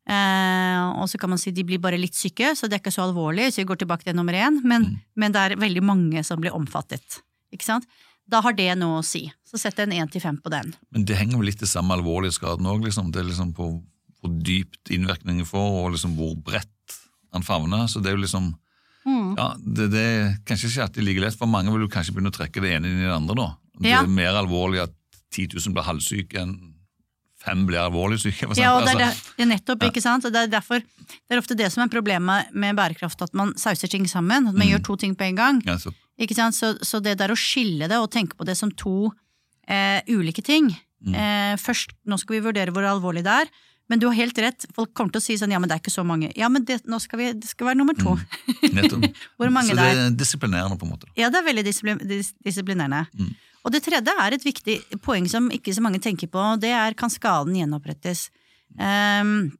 [0.06, 2.94] Eh, og så kan man si de blir bare litt syke, så det er ikke
[2.94, 6.24] så alvorlig, så vi går tilbake til nummer én, men, men det er veldig mange
[6.24, 7.20] som blir omfattet.
[7.52, 7.85] Ikke sant?
[8.26, 9.26] Da har det noe å si.
[9.46, 10.72] Så sett en én til fem på den.
[10.94, 13.12] Men det henger jo litt i samme alvorlighetsgraden òg, liksom.
[13.14, 13.68] Det er liksom på
[14.27, 16.99] hvor dypt innvirkningen får, og liksom hvor bredt
[17.33, 17.87] han favner.
[17.89, 18.55] Så det er jo liksom
[19.07, 19.37] Mm.
[19.39, 22.33] Ja, det, det er kanskje ikke alltid like lett, for mange vil jo kanskje begynne
[22.33, 23.45] å trekke det ene inn i det andre, da.
[23.79, 24.01] Det Ja.
[24.03, 24.91] er mer alvorlig at
[25.31, 26.57] 10 000 blir halvsyke enn
[27.39, 30.25] fem blir alvorlig syke, Ja, og det er, Altså, det, det er nettopp, ikke sant?
[30.27, 33.55] Og det er derfor Det er ofte det som er problemet med bærekraft, at man
[33.55, 34.49] sauser ting sammen.
[34.49, 34.73] At man Mm.
[34.75, 35.62] gjør to ting på en gang.
[35.65, 36.55] ja, så, Ikke sant?
[36.57, 39.12] Så, så det der å skille det og tenke på det som to
[39.69, 40.75] eh, ulike ting
[41.07, 41.15] Mm.
[41.15, 43.47] eh, Først, nå skal vi vurdere hvor alvorlig det er,
[43.90, 44.66] men du har helt rett.
[44.75, 46.33] Folk kommer til å si sånn ja, men det er ikke så mange.
[46.38, 48.16] Ja, men det, nå skal vi, det skal være nummer to.
[48.66, 49.05] Mm.
[49.38, 50.01] Hvor mange så det er.
[50.07, 51.11] er disiplinerende, på en måte.
[51.18, 53.05] Ja, det er veldig dis disiplinerende.
[53.14, 53.35] Mm.
[53.66, 56.70] Og det tredje er et viktig poeng som ikke så mange tenker på, og det
[56.75, 58.29] er kan skaden gjenopprettes.
[58.79, 59.57] Um,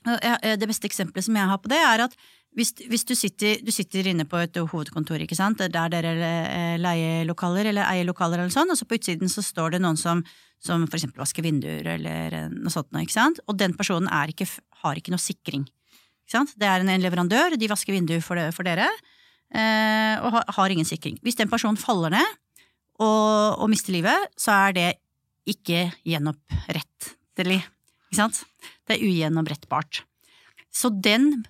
[0.00, 2.16] det beste eksempelet som jeg har på det, er at
[2.58, 6.76] hvis, hvis du, sitter, du sitter inne på et hovedkontor, ikke sant, der dere eh,
[6.82, 9.98] leier lokaler eller eier lokaler eller sånn, og så på utsiden så står det noen
[10.00, 10.24] som,
[10.58, 14.32] som for eksempel vasker vinduer eller eh, noe sånt ikke sant, og den personen er
[14.32, 14.48] ikke,
[14.82, 15.62] har ikke noe sikring.
[16.26, 16.56] Ikke sant?
[16.58, 18.88] Det er en, en leverandør, de vasker vinduer for, det, for dere,
[19.54, 21.20] eh, og har, har ingen sikring.
[21.22, 22.34] Hvis den personen faller ned
[22.98, 24.88] og, og mister livet, så er det
[25.50, 27.62] ikke gjenopprettelig.
[28.10, 28.42] Ikke sant?
[28.90, 30.02] Det er ugjennomrettbart.
[30.74, 31.44] Så den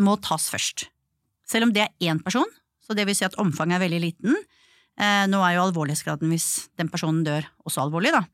[0.00, 0.88] må tas først.
[1.46, 2.48] Selv om det er én person,
[2.82, 4.38] så det vil si at omfanget er veldig liten.
[4.96, 8.24] Eh, nå er jo alvorlighetsgraden hvis den personen dør også alvorlig, da.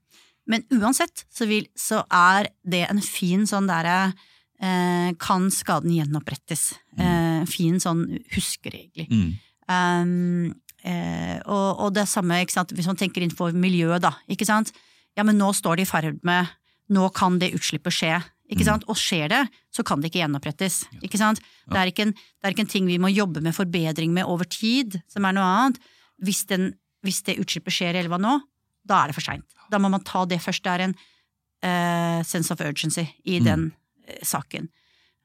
[0.51, 4.12] Men uansett så, vil, så er det en fin sånn derre
[4.59, 6.72] eh, Kan skaden gjenopprettes?
[6.98, 9.07] Eh, fin sånn huskeregel.
[9.11, 9.29] Mm.
[9.70, 10.48] Um,
[10.83, 12.75] eh, og, og det samme ikke sant?
[12.75, 14.16] hvis man tenker innenfor miljøet, da.
[14.31, 14.75] Ikke sant?
[15.18, 16.51] Ja, men nå står det i ferd med
[16.92, 18.16] Nå kan det utslippet skje.
[18.53, 18.85] Ikke sant?
[18.91, 19.41] Og skjer det,
[19.73, 20.83] så kan det ikke gjenopprettes.
[21.01, 21.41] Ikke sant?
[21.67, 24.29] Det, er ikke en, det er ikke en ting vi må jobbe med forbedring med
[24.29, 25.81] over tid, som er noe annet.
[26.23, 26.75] Hvis, den,
[27.07, 28.37] hvis det utslippet skjer i elva nå,
[28.85, 29.47] da er det for seint.
[29.73, 30.62] Da må man ta det først.
[30.67, 33.45] Det er en uh, sense of urgency i Mm.
[33.47, 33.67] den
[34.09, 34.69] uh, saken.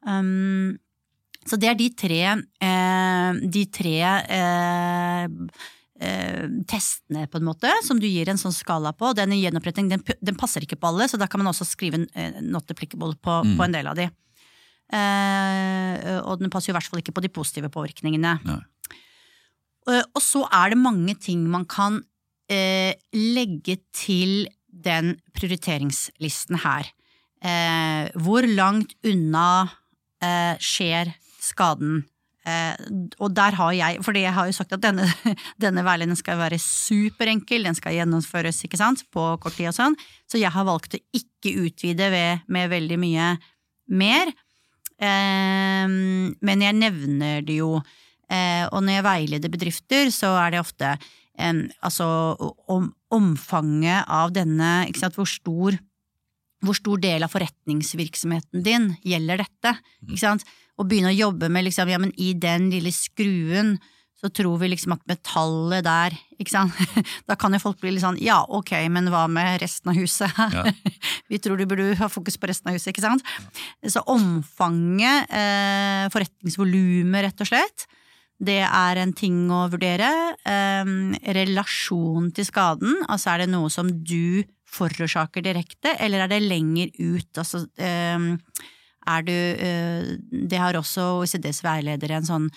[0.07, 0.77] Um,
[1.47, 3.95] så det er de tre, uh, de tre
[6.69, 9.13] testene, på en måte, som du gir en sånn skala på.
[9.17, 12.07] Den gjenoppretting den, den passer ikke på alle, så da kan man også skrive en
[12.13, 13.55] eh, not applicable på, Mm.
[13.57, 14.05] på en del av de.
[14.93, 18.35] Eh, og den passer jo i hvert fall ikke på de positive påvirkningene.
[19.87, 22.01] Eh, og så er det mange ting man kan
[22.49, 26.91] eh, legge til den prioriteringslisten her.
[27.41, 29.69] Eh, hvor langt unna
[30.21, 31.11] eh, skjer
[31.43, 32.05] skaden?
[32.47, 32.79] Eh,
[33.19, 35.05] og der har jeg, fordi jeg har jo sagt at denne,
[35.63, 39.97] denne veiledningen skal være superenkel, den skal gjennomføres ikke sant, på kort tid og sånn,
[40.29, 43.31] så jeg har valgt å ikke utvide ved, med veldig mye
[43.99, 44.31] mer.
[44.97, 47.77] Eh, men jeg nevner det jo.
[48.31, 50.97] Eh, og når jeg veileder bedrifter, så er det ofte
[51.37, 52.05] altså
[52.73, 55.77] om, omfanget av denne, ikke sant, hvor stor
[56.65, 59.75] hvor stor del av forretningsvirksomheten din gjelder dette?
[60.07, 60.45] Ikke sant?
[60.77, 63.77] Og begynne å jobbe med liksom, ja, men i den lille skruen
[64.17, 66.77] så tror vi liksom at metallet der, ikke sant,
[67.29, 70.33] da kan jo folk bli litt sånn ja, ok, men hva med resten av huset?
[70.57, 70.63] Ja.
[71.29, 73.25] vi tror du burde ha fokus på resten av huset, ikke sant?
[73.85, 77.85] Så omfanget, eh, forretningsvolumet rett og slett,
[78.37, 80.09] det er en ting å vurdere.
[80.45, 80.89] Eh,
[81.37, 86.89] relasjon til skaden, altså er det noe som du forårsaker direkte, eller er det lenger
[86.97, 87.29] ut?
[87.37, 88.65] Altså, eh,
[89.07, 92.49] er du eh, Det har også OECDs veileder en sånn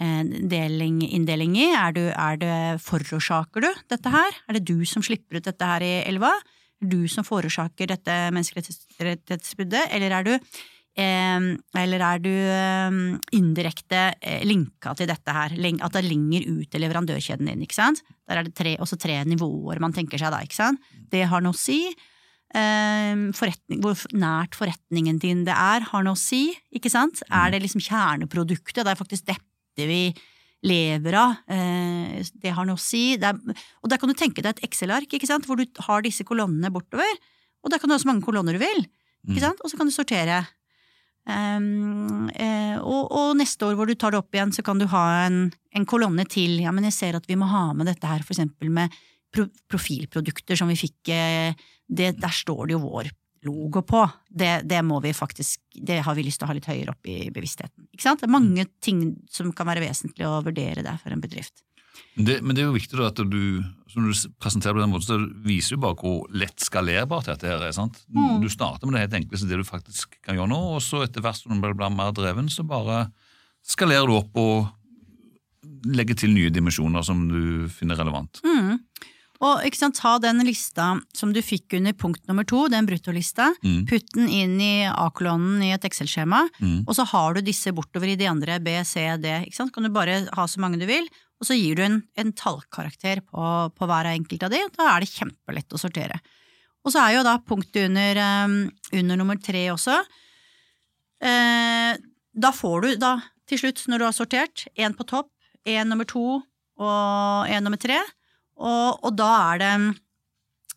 [0.00, 1.70] eh, deling, inndeling i.
[1.72, 4.38] Er, du, er det Forårsaker du dette her?
[4.48, 6.34] Er det du som slipper ut dette her i elva?
[6.82, 11.46] Er du som forårsaker dette menneskerettighetsbruddet, eller er du eh,
[11.80, 12.32] eller er du
[13.34, 14.02] indirekte
[14.44, 18.02] linka til dette her, at det er lenger ut i leverandørkjeden din, ikke sant?
[18.28, 20.92] Der er det tre, også tre nivåer man tenker seg da, ikke sant?
[21.12, 21.80] Det har noe å si.
[22.54, 27.24] Forretning, hvor nært forretningen din det er, har noe å si, ikke sant?
[27.26, 30.04] Er det liksom kjerneproduktet, det er faktisk dette vi
[30.64, 33.16] lever av, det har noe å si.
[33.18, 33.34] Er,
[33.82, 36.70] og der kan du tenke deg et Excel-ark, ikke sant, hvor du har disse kolonnene
[36.72, 37.18] bortover,
[37.64, 38.86] og der kan du ha så mange kolonner du vil,
[39.26, 40.44] ikke sant, og så kan du sortere.
[41.24, 44.84] Um, eh, og, og, neste år hvor du tar det opp igjen, så kan du
[44.92, 46.58] ha en, en, kolonne til.
[46.60, 48.92] Ja, men jeg ser at vi må ha med dette her, for eksempel med
[49.34, 51.56] pro profilprodukter som vi fikk eh,
[51.88, 53.10] det, Der står det jo vår
[53.44, 54.06] logo på.
[54.28, 57.10] Det, det, må vi faktisk, det har vi lyst til å ha litt høyere opp
[57.10, 57.86] i bevisstheten.
[57.92, 58.22] Ikke sant?
[58.22, 61.64] Det er mange ting som kan være vesentlig å vurdere der for en bedrift.
[62.14, 63.42] Men det, men det, er jo viktig at du,
[63.90, 67.62] som du presenterer på den måten, så viser jo bare hvor lett skalerbart dette her
[67.62, 67.74] er.
[67.74, 68.00] sant?
[68.08, 68.40] Mm.
[68.42, 71.24] Du starter med det helt enkle, det du faktisk kan gjøre nå, og så etter
[71.24, 73.08] hvert som du blir mer dreven, så bare
[73.66, 74.72] skalerer du opp og
[75.84, 78.40] legger til nye dimensjoner som du finner relevant.
[78.44, 78.80] Mm.
[79.44, 83.50] Og ikke sant, Ta den lista som du fikk under punkt nummer to, den bruttolista,
[83.64, 83.82] mm.
[83.90, 86.78] putt den inn i A-kolonnen i et Excel-skjema, mm.
[86.86, 89.34] og så har du disse bortover i de andre B, C, D.
[89.46, 89.74] ikke sant?
[89.74, 91.08] Kan du bare ha så mange du vil,
[91.40, 95.04] og så gir du en, en tallkarakter på, på, hver enkelt av de, da er
[95.04, 96.20] det kjempelett å sortere.
[96.84, 98.58] Og så er jo da punktet under, um,
[98.92, 99.98] under nummer tre også.
[101.24, 101.92] Eh,
[102.34, 103.14] da får du da
[103.48, 105.30] til slutt, når du har sortert, én på topp,
[105.68, 106.42] én nummer to
[106.80, 108.00] og én nummer tre,
[108.56, 109.72] og, og, da er det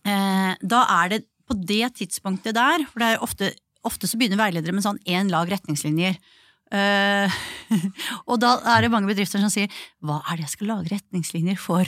[0.09, 3.53] eh, Da er det på det tidspunktet der, for det er ofte,
[3.87, 6.17] ofte så begynner veiledere med sånn én lag retningslinjer.
[6.67, 7.31] Uh,
[8.27, 9.71] og da er det mange bedrifter som sier
[10.03, 11.87] 'hva er det jeg skal lage retningslinjer for'?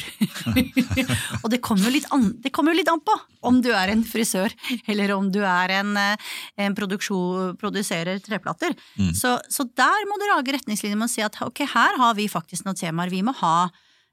[1.43, 4.55] og det kommer, det kommer, jo litt an på om du er en frisør
[4.87, 6.31] eller om du er en, eh,
[6.63, 8.71] en produserer treplater.
[8.95, 9.11] Mm.
[9.11, 12.31] Så, så, der må du lage retningslinjer med å si at ok, her har vi
[12.31, 13.11] faktisk noen temaer.
[13.11, 13.67] Vi må ha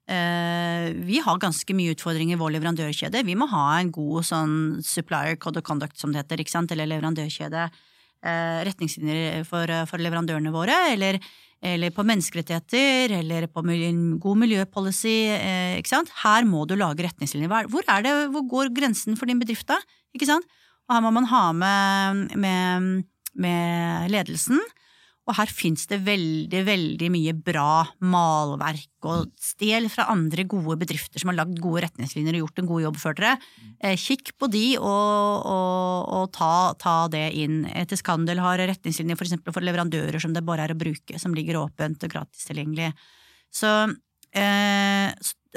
[0.06, 3.24] vi har ganske mye utfordringer i vår leverandørkjede.
[3.26, 4.52] Vi må ha en god sånn
[4.86, 6.44] supplier code of conduct, som det heter,
[6.76, 7.64] eller leverandørkjede
[8.26, 11.18] Eh, retningslinjer for, for leverandørene våre, eller,
[11.62, 13.62] eller, på menneskerettigheter, eller på
[14.22, 15.16] god miljøpolicy.
[15.36, 16.10] Eh, ikke sant?
[16.24, 17.68] Her må du lage retningslinjer.
[17.70, 19.78] Hvor, er det, hvor går grensen for din bedrift da?
[20.16, 24.62] Og her må man ha med, med, med ledelsen
[25.26, 31.18] og her fins det veldig, veldig mye bra malverk og stjel fra andre gode bedrifter
[31.18, 33.32] som har lagd gode retningslinjer og gjort en god jobb for dere.
[33.82, 37.64] Eh, kikk på de og, og, og ta, ta, det inn.
[37.74, 41.58] Etter Skandel har retningslinjer for, for leverandører som det bare er å bruke, som ligger
[41.64, 42.92] åpent og gratis tilgjengelig.
[43.50, 43.72] Så
[44.30, 45.10] eh,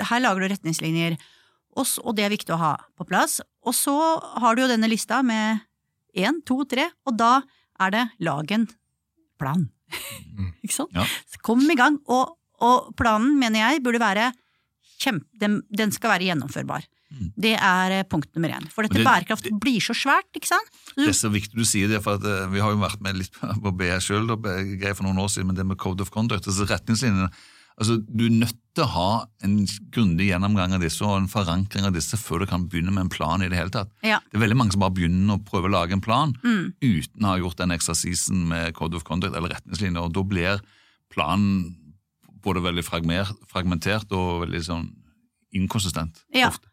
[0.10, 1.20] her lager du retningslinjer,
[1.78, 3.38] og, og det er viktig å ha på plass.
[3.70, 5.62] Og så har du jo denne lista med
[6.18, 7.36] én, to, tre, og da
[7.80, 8.66] er det lagen
[9.40, 9.66] plan.
[10.36, 10.54] Mm.
[10.66, 10.94] Ikke sant?
[10.96, 11.08] Ja.
[11.46, 12.00] Kom i gang.
[12.12, 14.32] Og, og, planen, mener jeg, burde være
[15.00, 16.88] kjempe, den, den skal være gjennomførbar.
[17.10, 17.30] Mm.
[17.42, 18.68] Det er eh, punkt nummer én.
[18.70, 20.68] For dette det, bærekraft det, blir så svært, ikke sant?
[20.92, 23.02] Du, det er så viktig du sier det, for at, uh, vi har jo vært
[23.06, 26.46] med litt på BE sjøl for noen år siden, men det med Code of Conduct,
[26.46, 27.32] altså retningslinjene
[27.80, 29.12] Altså, Du er nødt til å ha
[29.44, 29.56] en
[29.94, 33.12] grundig gjennomgang av disse og en forankring av disse før du kan begynne med en
[33.14, 33.42] plan.
[33.42, 33.92] i Det hele tatt.
[34.04, 34.20] Ja.
[34.30, 36.76] Det er veldig mange som bare begynner å prøve å lage en plan mm.
[36.84, 40.04] uten å ha gjort den eksersisen med Code of Conduct eller retningslinjer.
[40.04, 40.64] og Da blir
[41.10, 41.76] planen
[42.44, 44.90] både veldig fragmentert og veldig sånn
[45.56, 46.24] inkonsistent.
[46.36, 46.52] Ja.
[46.52, 46.68] ofte.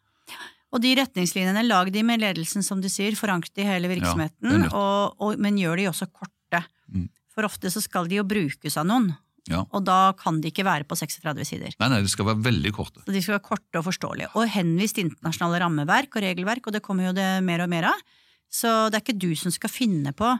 [0.74, 4.72] Og de retningslinjene, lag de med ledelsen, som du sier, forankret i hele virksomheten, ja,
[4.74, 6.60] og, og, men gjør de også korte.
[6.92, 7.06] Mm.
[7.32, 9.12] For ofte så skal de jo brukes av noen.
[9.50, 9.62] Ja.
[9.70, 11.76] Og da kan de ikke være på 36 sider.
[11.80, 13.04] Nei, nei, De skal være veldig korte.
[13.04, 14.32] Så De skal være korte og forståelige.
[14.35, 17.90] Og henvist til internasjonale rammeverk og regelverk, og det kommer jo det mer og mer
[17.92, 18.04] av.
[18.52, 20.35] Så det er ikke du som skal finne på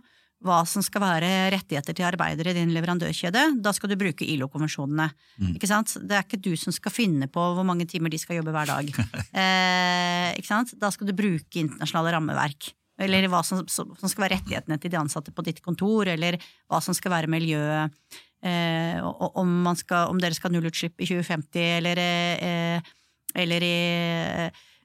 [0.45, 3.45] hva som skal være rettigheter til arbeidere i din leverandørkjede.
[3.65, 5.09] Da skal du bruke ILO-konvensjonene.
[5.41, 5.55] Mm.
[5.57, 5.95] Ikke sant?
[5.97, 8.69] Det er ikke du som skal finne på hvor mange timer de skal jobbe hver
[8.69, 8.91] dag.
[9.43, 10.75] eh, ikke sant?
[10.81, 12.71] Da skal du bruke internasjonale rammeverk.
[13.01, 16.39] Eller hva som, som, skal være rettighetene til de ansatte på ditt kontor, eller
[16.69, 17.93] hva som skal være miljøet
[18.47, 22.95] eh, om, skal, om, dere skal ha nullutslipp i 2050 eller, eh,
[23.37, 23.77] eller i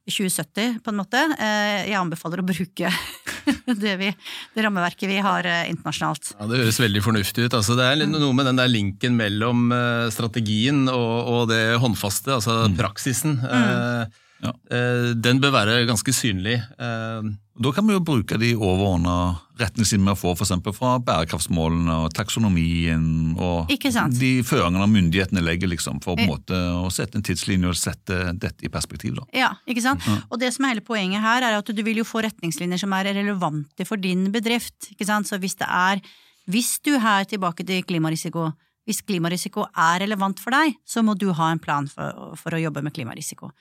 [0.09, 1.21] 2070, eh, på en måte.
[1.37, 2.89] Eh, jeg anbefaler å bruke
[3.83, 4.09] det, vi,
[4.55, 6.33] det, rammeverket vi har eh, internasjonalt.
[6.37, 7.57] Ja, Det høres veldig fornuftig ut.
[7.57, 9.71] Altså, det er noe med den der linken mellom
[10.13, 12.77] strategien og, og det håndfaste, altså mm.
[12.79, 13.37] praksisen.
[13.41, 14.19] Mm.
[14.41, 14.53] Ja.
[14.73, 16.57] Eh, Den bør være ganske synlig.
[16.79, 22.13] Eh, Da kan vi jo bruke de overordna retningslinjene vi får for fra bærekraftsmålene og
[22.13, 23.69] taksonomien og
[24.17, 28.33] de føringene myndighetene legger liksom, for på en måte å sette en tidslinje og sette
[28.33, 29.13] dette i perspektiv.
[29.19, 29.27] Da.
[29.33, 30.01] Ja, ikke sant?
[30.31, 32.93] Og det som er hele poenget her, er at du vil jo få retningslinjer som
[32.93, 34.89] er relevante for din bedrift.
[34.95, 35.27] Ikke sant?
[35.29, 36.01] Så hvis det er
[36.49, 38.51] Hvis du her tilbake til klimarisiko,
[38.87, 42.59] hvis klimarisiko er relevant for deg, så må du ha en plan for, for å
[42.59, 43.51] jobbe med klimarisiko.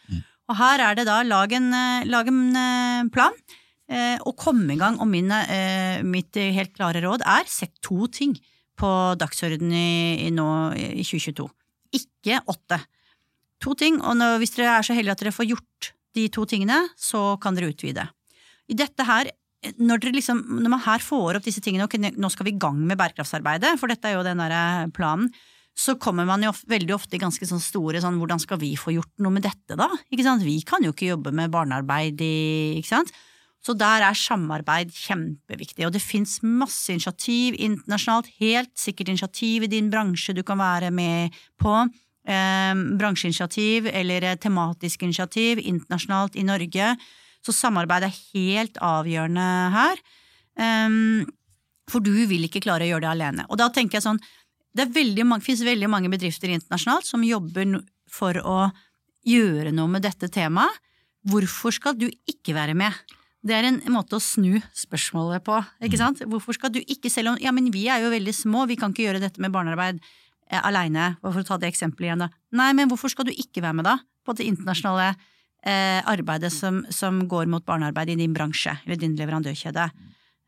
[0.51, 3.35] Og her er det da lag en, eh, en eh, plan,
[3.89, 4.99] eh, og komme i gang.
[4.99, 8.35] Og min, eh, mitt helt klare råd er sett to ting
[8.77, 11.47] på dagsordenen i, i nå i 2022.
[11.95, 12.81] Ikke åtte.
[13.61, 16.47] To ting, og når, hvis dere er så heldige at dere får gjort de to
[16.49, 18.09] tingene, så kan dere utvide.
[18.71, 19.31] I dette her,
[19.77, 22.79] når, liksom, når man her får opp disse tingene, ok, nå skal vi i gang
[22.81, 25.29] med bærekraftsarbeidet, for dette er jo den der planen,
[25.79, 28.93] så kommer man jo veldig ofte i ganske sånn store sånn hvordan skal vi få
[28.97, 29.89] gjort noe med dette, da?
[30.11, 30.45] Ikke sant?
[30.45, 32.37] Vi kan jo ikke jobbe med barnearbeid i
[32.81, 33.13] Ikke sant?
[33.61, 39.73] Så der er samarbeid kjempeviktig, og det fins masse initiativ internasjonalt, helt sikkert initiativ i
[39.75, 41.75] din bransje du kan være med på.
[42.25, 46.95] Eh, bransjeinitiativ eller tematisk initiativ internasjonalt i Norge.
[47.45, 50.01] Så samarbeid er helt avgjørende her.
[50.57, 50.97] Eh,
[51.91, 53.47] for du vil ikke klare å gjøre det alene.
[53.51, 54.23] Og da tenker jeg sånn,
[54.77, 55.27] det er veldig
[55.91, 57.81] mange, bedrifter internasjonalt som jobber
[58.11, 58.59] for å
[59.27, 60.79] gjøre noe med dette temaet.
[61.29, 62.95] Hvorfor skal du ikke være med?
[63.45, 66.21] Det er en måte å snu spørsmålet på, ikke sant?
[66.29, 68.93] Hvorfor skal du ikke, selv om ja, men vi er jo veldig små, vi kan
[68.93, 72.31] ikke gjøre dette med barnearbeid eh, aleine, for å ta det eksempelet igjen, da.
[72.61, 73.97] Nei, men hvorfor skal du ikke være med, da?
[74.25, 75.15] På det internasjonale
[75.65, 79.89] eh, arbeidet som, som går mot barnearbeid i din bransje, eller din leverandørkjede.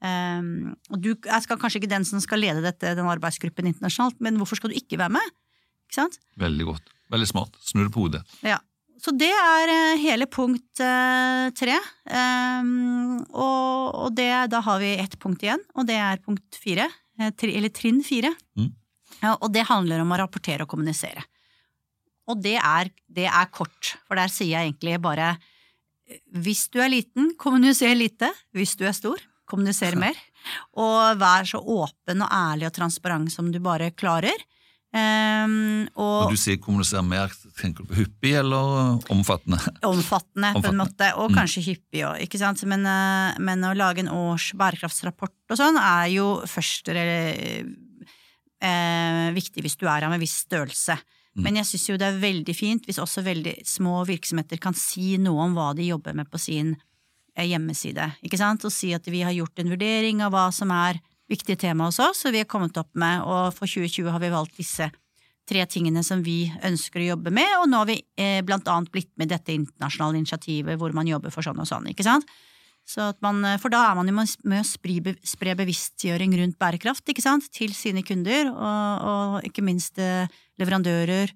[0.03, 4.19] Um, og du jeg skal kanskje ikke den som skal lede dette, den arbeidsgruppen internasjonalt,
[4.25, 5.33] men hvorfor skal du ikke være med?
[5.87, 6.19] Ikke sant?
[6.43, 6.93] Veldig godt.
[7.13, 7.59] Veldig smart.
[7.63, 8.23] Snurr på hodet.
[8.47, 8.59] Ja.
[9.03, 11.75] Så det er eh, hele punkt uh, tre.
[12.07, 16.87] Um, og, og det, da har vi ett punkt igjen, og det er punkt fire.
[17.19, 18.31] eh, tri, eller trinn fire.
[18.59, 18.71] Mm.
[19.23, 21.25] Ja, og det handler om å rapportere og kommunisere.
[22.31, 25.35] Og det er, det er kort, for der sier jeg egentlig bare
[26.31, 28.29] hvis du er liten, kommuniser lite.
[28.55, 29.21] Hvis du er stor,
[29.53, 30.17] kommuniser mer.
[30.81, 34.41] Og vær så åpen og ærlig og transparent som du bare klarer.
[34.93, 39.57] Um, og Når du sier kommunisere mer, tenker du på hyppig eller omfattende?
[39.89, 41.39] omfattende, på en måte, og Mm.
[41.39, 42.61] kanskje hyppig òg, ikke sant.
[42.69, 47.65] Men, eh, men å lage en års bærekraftsrapport og sånn er jo først eh,
[48.61, 50.99] eh, viktig hvis du er av en viss størrelse.
[51.33, 51.43] Mm.
[51.47, 55.17] Men jeg syns jo det er veldig fint hvis også veldig små virksomheter kan si
[55.17, 56.75] noe om hva de jobber med på sin
[57.37, 61.01] hjemmeside, ikke sant, og si at vi har gjort en vurdering av hva som er
[61.33, 64.33] viktige tema hos oss, og vi har kommet opp med, og for 2020 har vi
[64.35, 64.91] valgt disse
[65.49, 68.93] tre tingene som vi ønsker å jobbe med, og nå har vi eh, blant annet
[68.95, 72.29] blitt med dette internasjonale initiativet hvor man jobber for sånn og sånn, ikke sant?
[72.89, 77.07] Så man, eh, for da er man jo med å spre, spre bevisstgjøring rundt bærekraft,
[77.09, 81.33] ikke sant, til sine kunder, og, og ikke minst eh, leverandører,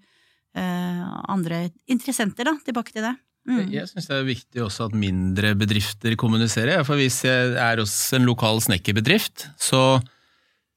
[0.59, 3.15] eh, andre interessenter, da, tilbake til det.
[3.47, 3.69] Mm.
[3.71, 6.83] Jeg syns det er viktig også at mindre bedrifter kommuniserer.
[6.87, 10.01] For hvis jeg er hos en lokal snekkerbedrift, så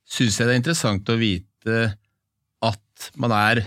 [0.09, 1.81] syns jeg det er interessant å vite
[2.65, 3.63] at man er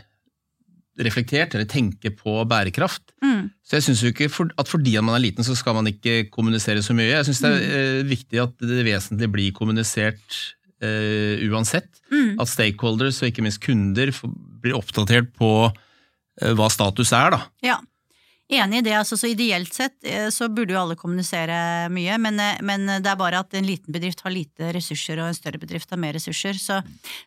[1.03, 3.15] reflektert, eller tenker på bærekraft.
[3.25, 3.49] Mm.
[3.65, 4.29] Så jeg syns jo ikke
[4.61, 7.15] at fordi man er liten, så skal man ikke kommunisere så mye.
[7.15, 7.63] Jeg syns det er
[8.03, 8.11] mm.
[8.11, 10.43] viktig at det vesentlige blir kommunisert
[10.83, 12.01] Uh, uansett.
[12.11, 12.41] Mm.
[12.43, 14.11] At stakeholders, og ikke minst kunder,
[14.65, 17.39] blir oppdatert på uh, hva status er, da.
[17.63, 17.77] Ja.
[18.53, 18.93] Enig i det.
[18.99, 23.09] altså så Ideelt sett eh, så burde jo alle kommunisere mye, men, eh, men det
[23.09, 26.17] er bare at en liten bedrift har lite ressurser, og en større bedrift har mer
[26.17, 26.59] ressurser.
[26.61, 26.81] Så,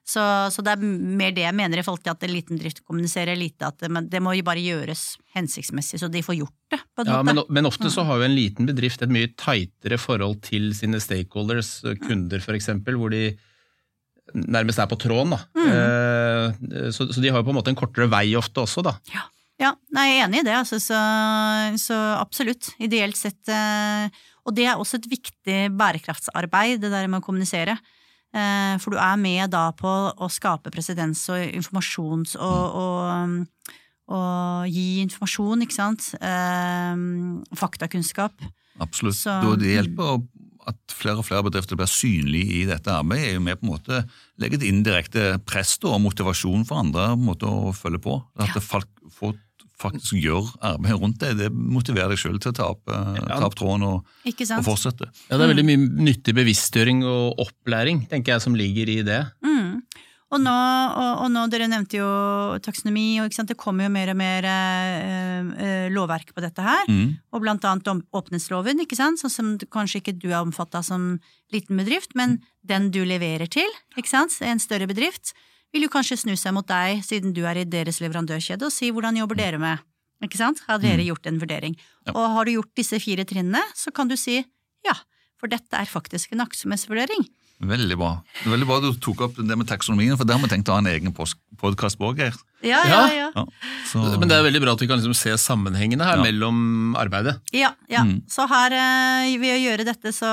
[0.05, 2.83] så, så det er mer det jeg mener i forhold til at en liten bedrift
[2.85, 3.71] kommuniserer lite.
[3.71, 6.81] At det, det må jo bare gjøres hensiktsmessig, så de får gjort det.
[6.93, 9.99] på en Ja, men, men ofte så har jo en liten bedrift et mye tightere
[10.01, 13.27] forhold til sine stakeholders, kunder f.eks., hvor de
[14.33, 15.33] nærmest er på tråden.
[15.35, 15.41] da.
[15.57, 16.91] Mm.
[16.93, 18.95] Så, så de har jo på en måte en kortere vei ofte også, da.
[19.13, 19.25] Ja,
[19.63, 20.97] nei, jeg er enig i det, altså, så,
[21.79, 22.73] så absolutt.
[22.83, 23.39] Ideelt sett.
[23.47, 24.09] eh,
[24.45, 27.77] Og det er også et viktig bærekraftsarbeid, det der med å kommunisere.
[28.35, 32.35] Eh, For du er med da på å skape presedens og informasjons...
[32.35, 33.73] Og, og,
[34.05, 36.11] og gi informasjon, ikke sant.
[36.19, 36.99] Eh,
[37.57, 38.43] Faktakunnskap.
[38.83, 39.17] Absolutt.
[39.17, 40.19] Så- det hjelper
[40.65, 43.73] at flere og flere bedrifter blir synlige i dette arbeidet, er jo med på en
[43.75, 43.99] måte
[44.41, 48.15] legge et indirekte press og motivasjon for andre måte å følge på.
[48.41, 48.63] At ja.
[48.65, 49.35] folk får
[49.81, 51.33] faktisk gjør arbeidet rundt det.
[51.39, 55.09] Det motiverer deg sjøl til å ta opp, eh, ta opp tråden og, og fortsette.
[55.27, 59.21] Ja, Det er veldig mye nyttig bevisstgjøring og opplæring tenker jeg, som ligger i det.
[59.45, 59.83] Mm.
[60.33, 62.07] Og nå, og, og nå, dere nevnte jo
[62.65, 63.51] taksonomi, og ikke sant?
[63.53, 66.89] det kommer jo mer og mer eh, eh, lovverk på dette her.
[66.89, 67.13] Mm.
[67.31, 69.21] Og blant annet om åpenhetsloven, ikke sant?
[69.21, 71.13] sånn som kanskje ikke du er omfatta som
[71.53, 74.39] liten bedrift, men den du leverer til, ikke sant?
[74.41, 75.35] en større bedrift,
[75.73, 78.91] vil jo kanskje snu seg mot deg, siden du er i deres leverandørkjede, og si
[78.91, 79.79] hvordan jobber dere med,
[80.23, 80.61] ikke sant?
[80.67, 81.75] Har dere gjort en vurdering?
[82.07, 82.13] Ja.
[82.15, 84.37] Og har du gjort disse fire trinnene, så kan du si
[84.85, 84.93] ja,
[85.41, 87.25] for dette er faktisk en aktsomhetsvurdering.
[87.65, 88.09] Veldig bra.
[88.43, 90.81] Veldig bra du tok opp det med taksonomien, for det har vi tenkt å ha
[90.83, 92.09] en egen podkast på.
[92.17, 92.35] Geir.
[92.65, 93.13] Ja, ja, Ja.
[93.15, 93.29] ja.
[93.35, 93.45] Ja,
[93.87, 96.23] så, Men det er veldig bra at vi kan liksom se sammenhengene her Ja.
[96.23, 97.39] mellom arbeidet.
[97.53, 98.03] Ja, ja.
[98.03, 98.23] Mm.
[98.27, 100.27] Så her, eh, ved å gjøre dette, så,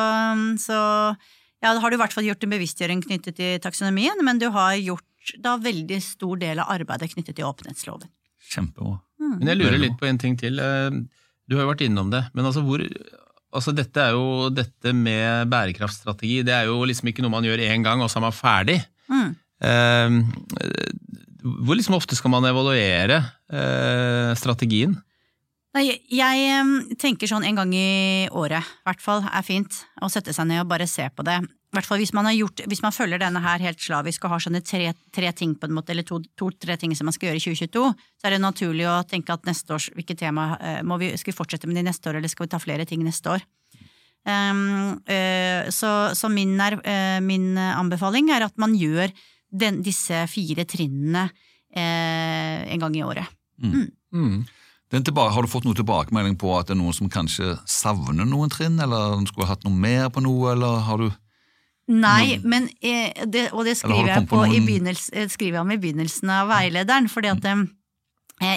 [0.59, 1.17] så
[1.63, 4.75] ja, har du i hvert fall gjort en bevisstgjøring knyttet til taksonomien, men du har
[4.83, 5.07] gjort
[5.39, 8.11] da veldig stor del av arbeidet knyttet til åpenhetsloven.
[8.53, 8.99] Kjempebra.
[9.23, 10.59] Men jeg lurer litt på en ting til.
[10.61, 10.91] Eh,
[11.51, 12.81] Du har jo vært innom det, men altså hvor
[13.53, 17.61] Altså dette er jo dette med bærekraftstrategi, det er jo liksom ikke noe man gjør
[17.61, 18.79] én gang, og så er man ferdig.
[19.13, 19.35] Mm.
[19.61, 20.09] Eh,
[21.43, 23.19] hvor liksom ofte skal man evaluere
[23.53, 24.95] eh, strategien?
[25.77, 29.83] Nei, jeg tenker sånn en gang i året, i hvert fall, er fint.
[30.01, 31.39] Å sette seg ned og bare se på det.
[31.73, 34.35] I hvert fall hvis man, har gjort, hvis man følger denne her helt slavisk og
[34.35, 37.41] har sånne tre, tre ting på en måte, eller to-tre ting som man skal gjøre
[37.41, 37.85] i 2022,
[38.21, 41.33] så er det naturlig å tenke at neste års, hvilket tema eh, må vi, skal
[41.33, 43.47] vi fortsette med det neste år, eller skal vi ta flere ting neste år?
[44.29, 49.09] Um, uh, så så min, er, uh, min anbefaling er at man gjør
[49.51, 53.33] den, disse fire trinnene uh, en gang i året.
[53.65, 54.45] Mm.
[54.93, 58.29] Den tilbake, har du fått noe tilbakemelding på at det er noen som kanskje savner
[58.29, 61.09] noen trinn, eller skulle hatt noe mer på noe, eller har du
[61.91, 65.81] Nei, men eh, det, og det skriver jeg, på noen- eh, skriver jeg om i
[65.83, 67.65] begynnelsen av veilederen, fordi at mm.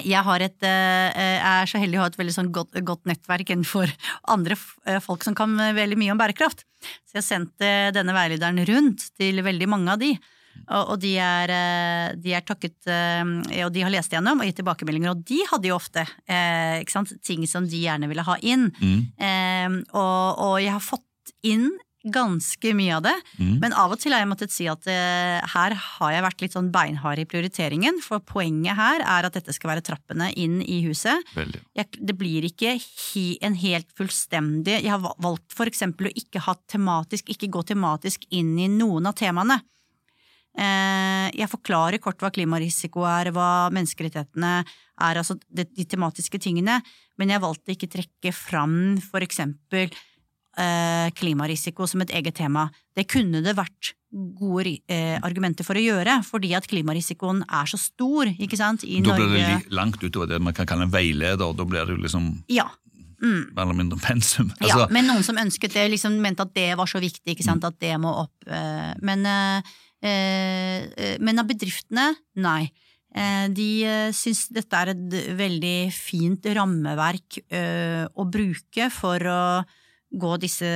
[0.06, 3.50] jeg har et, jeg, er så heldig å ha et veldig sånn godt, godt nettverk
[3.50, 3.90] innenfor
[4.34, 4.56] andre
[4.86, 6.64] eh, folk som kan veldig mye om bærekraft.
[7.08, 10.14] Så jeg sendte denne veilederen rundt til veldig mange av de.
[10.66, 13.22] Og, og de, er, eh, de er takket eh,
[13.66, 16.94] Og de har lest igjennom og gitt tilbakemeldinger, og de hadde jo ofte eh, ikke
[16.94, 18.70] sant, ting som de gjerne ville ha inn.
[18.72, 21.68] mm, Eh, og, og jeg har fått inn
[22.12, 25.42] ganske mye av det, mm, men av og til har jeg måttet si at uh,
[25.52, 29.54] her har jeg vært litt sånn beinhard i prioriteringen, for poenget her er at dette
[29.56, 31.24] skal være trappene inn i huset.
[31.36, 36.42] Jeg, det blir ikke he, en helt fullstendig Jeg har valgt for eksempel å ikke
[36.46, 39.60] ha tematisk, ikke gå tematisk inn i noen av temaene.
[40.56, 46.78] Eh, jeg forklarer kort hva klimarisiko er, hva menneskerettighetene er, altså de, de tematiske tingene,
[47.20, 49.92] men jeg valgte ikke trekke fram for eksempel
[51.14, 52.70] klimarisiko som et eget tema.
[52.96, 53.92] Det kunne det vært
[54.40, 59.02] gode eh, argumenter for å gjøre, fordi at klimarisikoen er så stor, ikke sant, i
[59.04, 59.58] Da blir det Norge.
[59.66, 62.68] li- langt utover det man kan kalle en veileder, da blir det jo liksom Ja.
[63.22, 63.54] Mm.
[63.56, 64.50] mer eller mindre pensum.
[64.60, 67.44] Ja, Altså, men noen som ønsket det, liksom mente at det var så viktig, ikke
[67.44, 68.32] sant, at det må opp.
[68.46, 69.62] eh, Men, eh,
[70.02, 72.70] eh, men av bedriftene, nei.
[73.14, 79.64] Eh, De eh, syns dette er et veldig fint rammeverk eh, å bruke for å
[80.18, 80.66] gå disse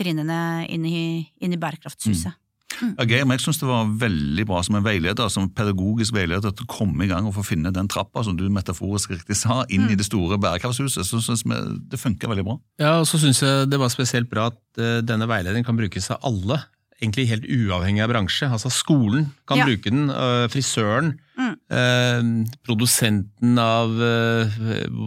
[0.00, 1.00] trinnene inn i,
[1.44, 2.36] inn i bærekraftshuset.
[2.80, 6.14] Ja, Geir, men jeg synes det var veldig bra som en veileder, som en pedagogisk
[6.16, 9.36] veileder til å komme i gang og få finne den trappa som du metaforisk riktig
[9.36, 9.90] sa, inn Mm.
[9.92, 11.04] i det store bærekraftshuset.
[11.04, 11.58] Så synes vi
[11.90, 12.56] det funker veldig bra.
[12.78, 16.08] Ja, og så syns jeg det var spesielt bra at uh, denne veilederen kan brukes
[16.14, 16.62] av alle.
[17.02, 18.48] Egentlig helt uavhengig av bransje.
[18.48, 19.64] Altså Skolen kan Ja.
[19.66, 21.54] bruke den, uh, frisøren, Mm.
[21.72, 22.22] eh,
[22.68, 24.58] produsenten av eh,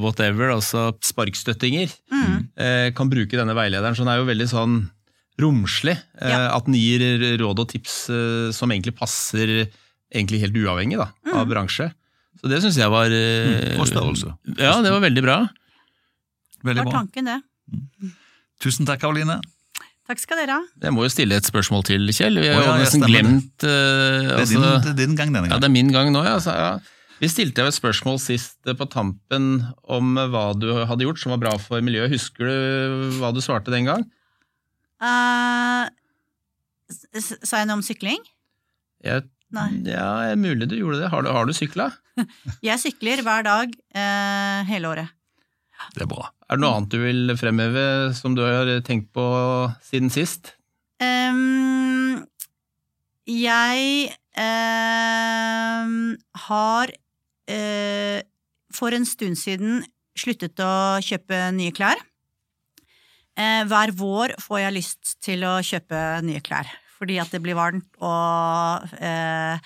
[0.02, 2.48] whatever, altså sparkstøttinger, Mm.
[2.58, 3.94] eh, kan bruke denne veilederen.
[3.96, 4.90] Så den er jo veldig sånn
[5.40, 5.98] romslig.
[6.20, 6.56] eh, Ja.
[6.58, 7.00] At den gir
[7.40, 9.70] råd og tips eh, som egentlig passer
[10.14, 11.34] egentlig helt uavhengig da, Mm.
[11.38, 11.92] av bransje.
[12.42, 14.38] Så det syns jeg var eh, Mm, og størrelse.
[14.58, 15.38] Ja, det var veldig bra.
[16.64, 17.42] Veldig Det var tanken, det.
[18.60, 19.40] Tusen takk, Karoline.
[20.14, 20.66] Takk skal dere ha.
[20.84, 22.36] Jeg må jo stille et spørsmål til, Kjell.
[22.38, 23.72] Vi har oh, ja, nesten glemt uh,
[24.30, 26.22] Det er, din, altså, det er din gang denne Ja, det er min gang nå,
[26.28, 26.36] ja.
[26.43, 26.76] Så, ja.
[27.18, 29.47] Vi stilte jo et spørsmål sist eh, på tampen
[29.89, 32.14] om hva du hadde gjort som var bra for miljøet.
[32.14, 34.05] Husker du hva du svarte den gang?
[35.01, 35.89] Eh,
[37.18, 38.22] s- Sa jeg noe om sykling?
[39.01, 39.68] Jeg, Nei.
[39.89, 41.09] ja, er mulig du gjorde det.
[41.16, 41.89] Har du, har du sykla?
[42.70, 45.09] Jeg sykler hver dag uh, hele året.
[45.96, 46.30] Det er bra.
[46.48, 47.86] Er det noe annet du vil fremheve
[48.18, 49.26] som du har tenkt på
[49.86, 50.54] siden sist?
[51.04, 52.24] Um,
[53.30, 56.14] jeg um,
[56.48, 58.20] har uh,
[58.74, 59.84] for en stund siden
[60.18, 62.00] sluttet å kjøpe nye klær.
[63.34, 66.70] Uh, hver vår får jeg lyst til å kjøpe nye klær.
[67.04, 69.60] Fordi at det blir varmt, og eh,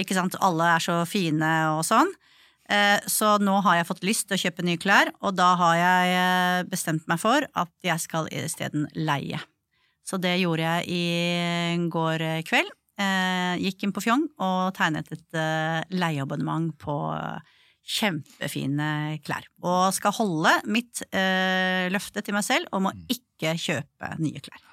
[0.00, 2.08] ikke sant, alle er så fine og sånn.
[2.68, 5.76] Eh, Så nå har jeg fått lyst til å kjøpe nye klær, og da har
[5.80, 9.40] jeg eh, bestemt meg for at jeg skal isteden leie.
[10.04, 12.70] Så det gjorde jeg i går kveld.
[12.98, 16.96] Eh, gikk inn på Fjong og tegnet et eh, leieabonnement på
[17.88, 19.46] kjempefine klær.
[19.64, 24.67] Og skal holde mitt eh, løfte til meg selv om å ikke kjøpe nye klær.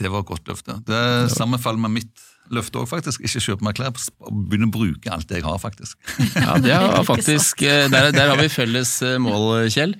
[0.00, 0.78] Det var et godt løfte.
[0.86, 1.02] Det
[1.34, 3.22] sammenfaller med mitt løfte òg, faktisk.
[3.24, 3.92] Ikke kjøpe meg klær,
[4.28, 5.98] begynne å bruke alt det jeg har, faktisk.
[6.44, 9.96] Ja, det har faktisk, eh, der, der har vi felles eh, mål, Kjell.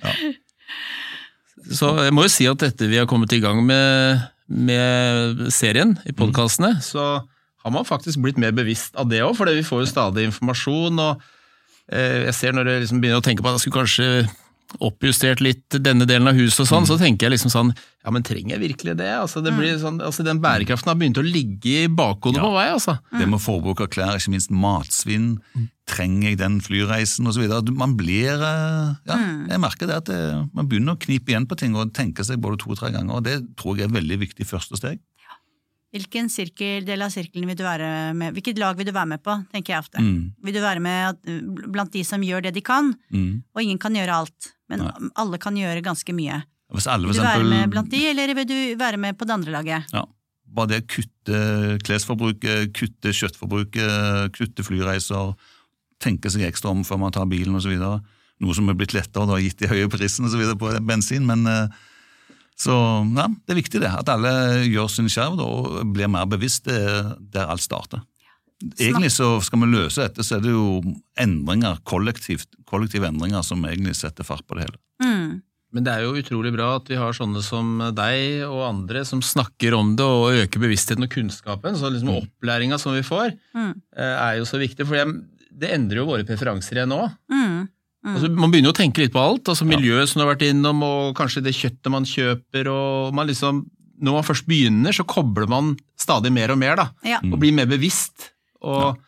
[1.65, 5.95] Så jeg må jo si at etter vi har kommet i gang med, med serien
[6.05, 7.23] i podkastene, så
[7.65, 10.99] har man faktisk blitt mer bevisst av det òg, for vi får jo stadig informasjon.
[11.01, 11.23] og
[11.89, 14.09] eh, Jeg ser når jeg liksom begynner å tenke på at jeg skulle kanskje
[14.83, 17.69] oppjustert litt denne delen av huset og sånn, så tenker jeg liksom sånn
[18.05, 19.07] Ja, men trenger jeg virkelig det?
[19.17, 22.43] Altså, det blir sånn, altså Den bærekraften har begynt å ligge i bakhodet Ja.
[22.43, 22.97] på meg, altså.
[23.17, 25.39] Det med forbruk av klær, ikke minst matsvinn.
[25.87, 27.45] Trenger jeg den flyreisen osv.?
[27.73, 29.17] Man blir eh, Ja,
[29.49, 32.41] jeg merker det at det, man begynner å knipe igjen på ting og tenke seg
[32.41, 33.15] både to-tre ganger.
[33.15, 34.99] og Det tror jeg er et veldig viktig første steg.
[35.95, 39.21] Hvilken sirkel, del av sirkelen vil du være med Hvilket lag vil du være med
[39.23, 40.01] på, tenker jeg ofte.
[40.03, 40.33] Mm.
[40.43, 41.15] Vil du være med
[41.71, 43.43] blant de som gjør det de kan, Mm.
[43.55, 45.09] og ingen kan gjøre alt, men Nei.
[45.21, 46.41] alle kan gjøre ganske mye.
[46.73, 49.35] Hvis alle Vil du være med blant de, eller vil du være med på det
[49.35, 49.93] andre laget?
[49.93, 50.05] ja,
[50.55, 51.41] bare det å kutte
[51.85, 55.33] klesforbruket, kutte kjøttforbruket, kutte flyreiser,
[56.01, 57.75] tenke seg ekstra om før man tar bilen osv.
[57.75, 61.25] Noe som er blitt lettere da, gitt de høye prisene på bensin.
[61.25, 61.67] men eh,
[62.55, 62.73] så
[63.15, 66.67] ja, Det er viktig det, at alle gjør sin skjerv og blir mer bevisst.
[66.67, 68.03] Er der alt starter.
[68.79, 70.81] Egentlig så Skal vi løse dette, så er det jo
[71.19, 74.79] endringer, kollektivt, kollektive endringer som egentlig setter fart på det hele.
[75.03, 75.41] Mm.
[75.75, 79.19] Men det er jo utrolig bra at vi har sånne som deg og andre som
[79.21, 81.75] snakker om det og øker bevisstheten og kunnskapen.
[81.75, 83.73] Så liksom opplæringa som vi får, Mm.
[83.97, 84.87] eh, er jo så viktig.
[84.87, 84.95] For
[85.51, 87.11] det endrer jo våre preferanser igjen nå.
[87.31, 87.67] Mm.
[88.05, 89.43] Altså, man begynner jo å tenke litt på alt.
[89.49, 92.67] altså Miljøet som du har vært innom, og kanskje det kjøttet man kjøper.
[92.71, 93.65] og man liksom,
[94.01, 96.75] Når man først begynner, så kobler man stadig mer og mer.
[96.75, 97.19] da, Ja.
[97.23, 98.31] Og blir mer bevisst.
[98.65, 98.99] Og,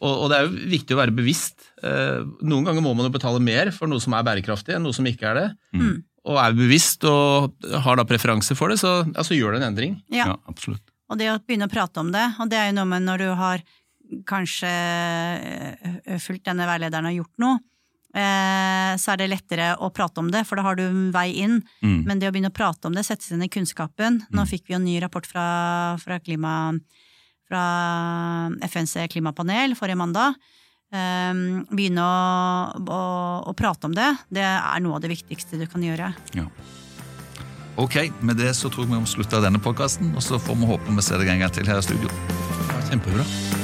[0.00, 1.68] og, og det er jo viktig å være bevisst.
[1.84, 4.96] Eh, Noen ganger må man jo betale mer for noe som er bærekraftig, enn noe
[4.96, 5.46] som ikke er det.
[5.76, 5.94] Mm.
[6.24, 9.98] Og er bevisst og har da preferanse for det, så, altså, gjør det en endring.
[10.14, 10.32] Ja.
[10.32, 10.84] Ja, absolutt.
[11.12, 13.20] Og det å begynne å prate om det, og det er jo noe med når
[13.20, 13.64] du har
[14.28, 17.60] kanskje øh, fulgt denne veilederen og gjort noe,
[18.14, 21.28] eh, så er det lettere å prate om det, for da har du en vei
[21.44, 21.60] inn.
[21.84, 22.00] Mm.
[22.08, 24.68] Men det å begynne å prate om det, sette seg inn i kunnskapen Nå fikk
[24.68, 25.46] vi jo en ny rapport fra,
[26.02, 26.72] fra, klima,
[27.48, 27.64] fra
[28.64, 30.38] FNs klimapanel forrige mandag.
[30.94, 33.00] Um, begynne å, å,
[33.50, 36.12] å prate om det, det er noe av det viktigste du kan gjøre.
[36.38, 36.46] Ja.
[37.80, 40.70] Ok, med det så tror jeg vi må slutte denne podkasten, og så får vi
[40.70, 42.12] håpe vi ser deg en gang til her i studio.
[42.92, 43.63] Kjempebra.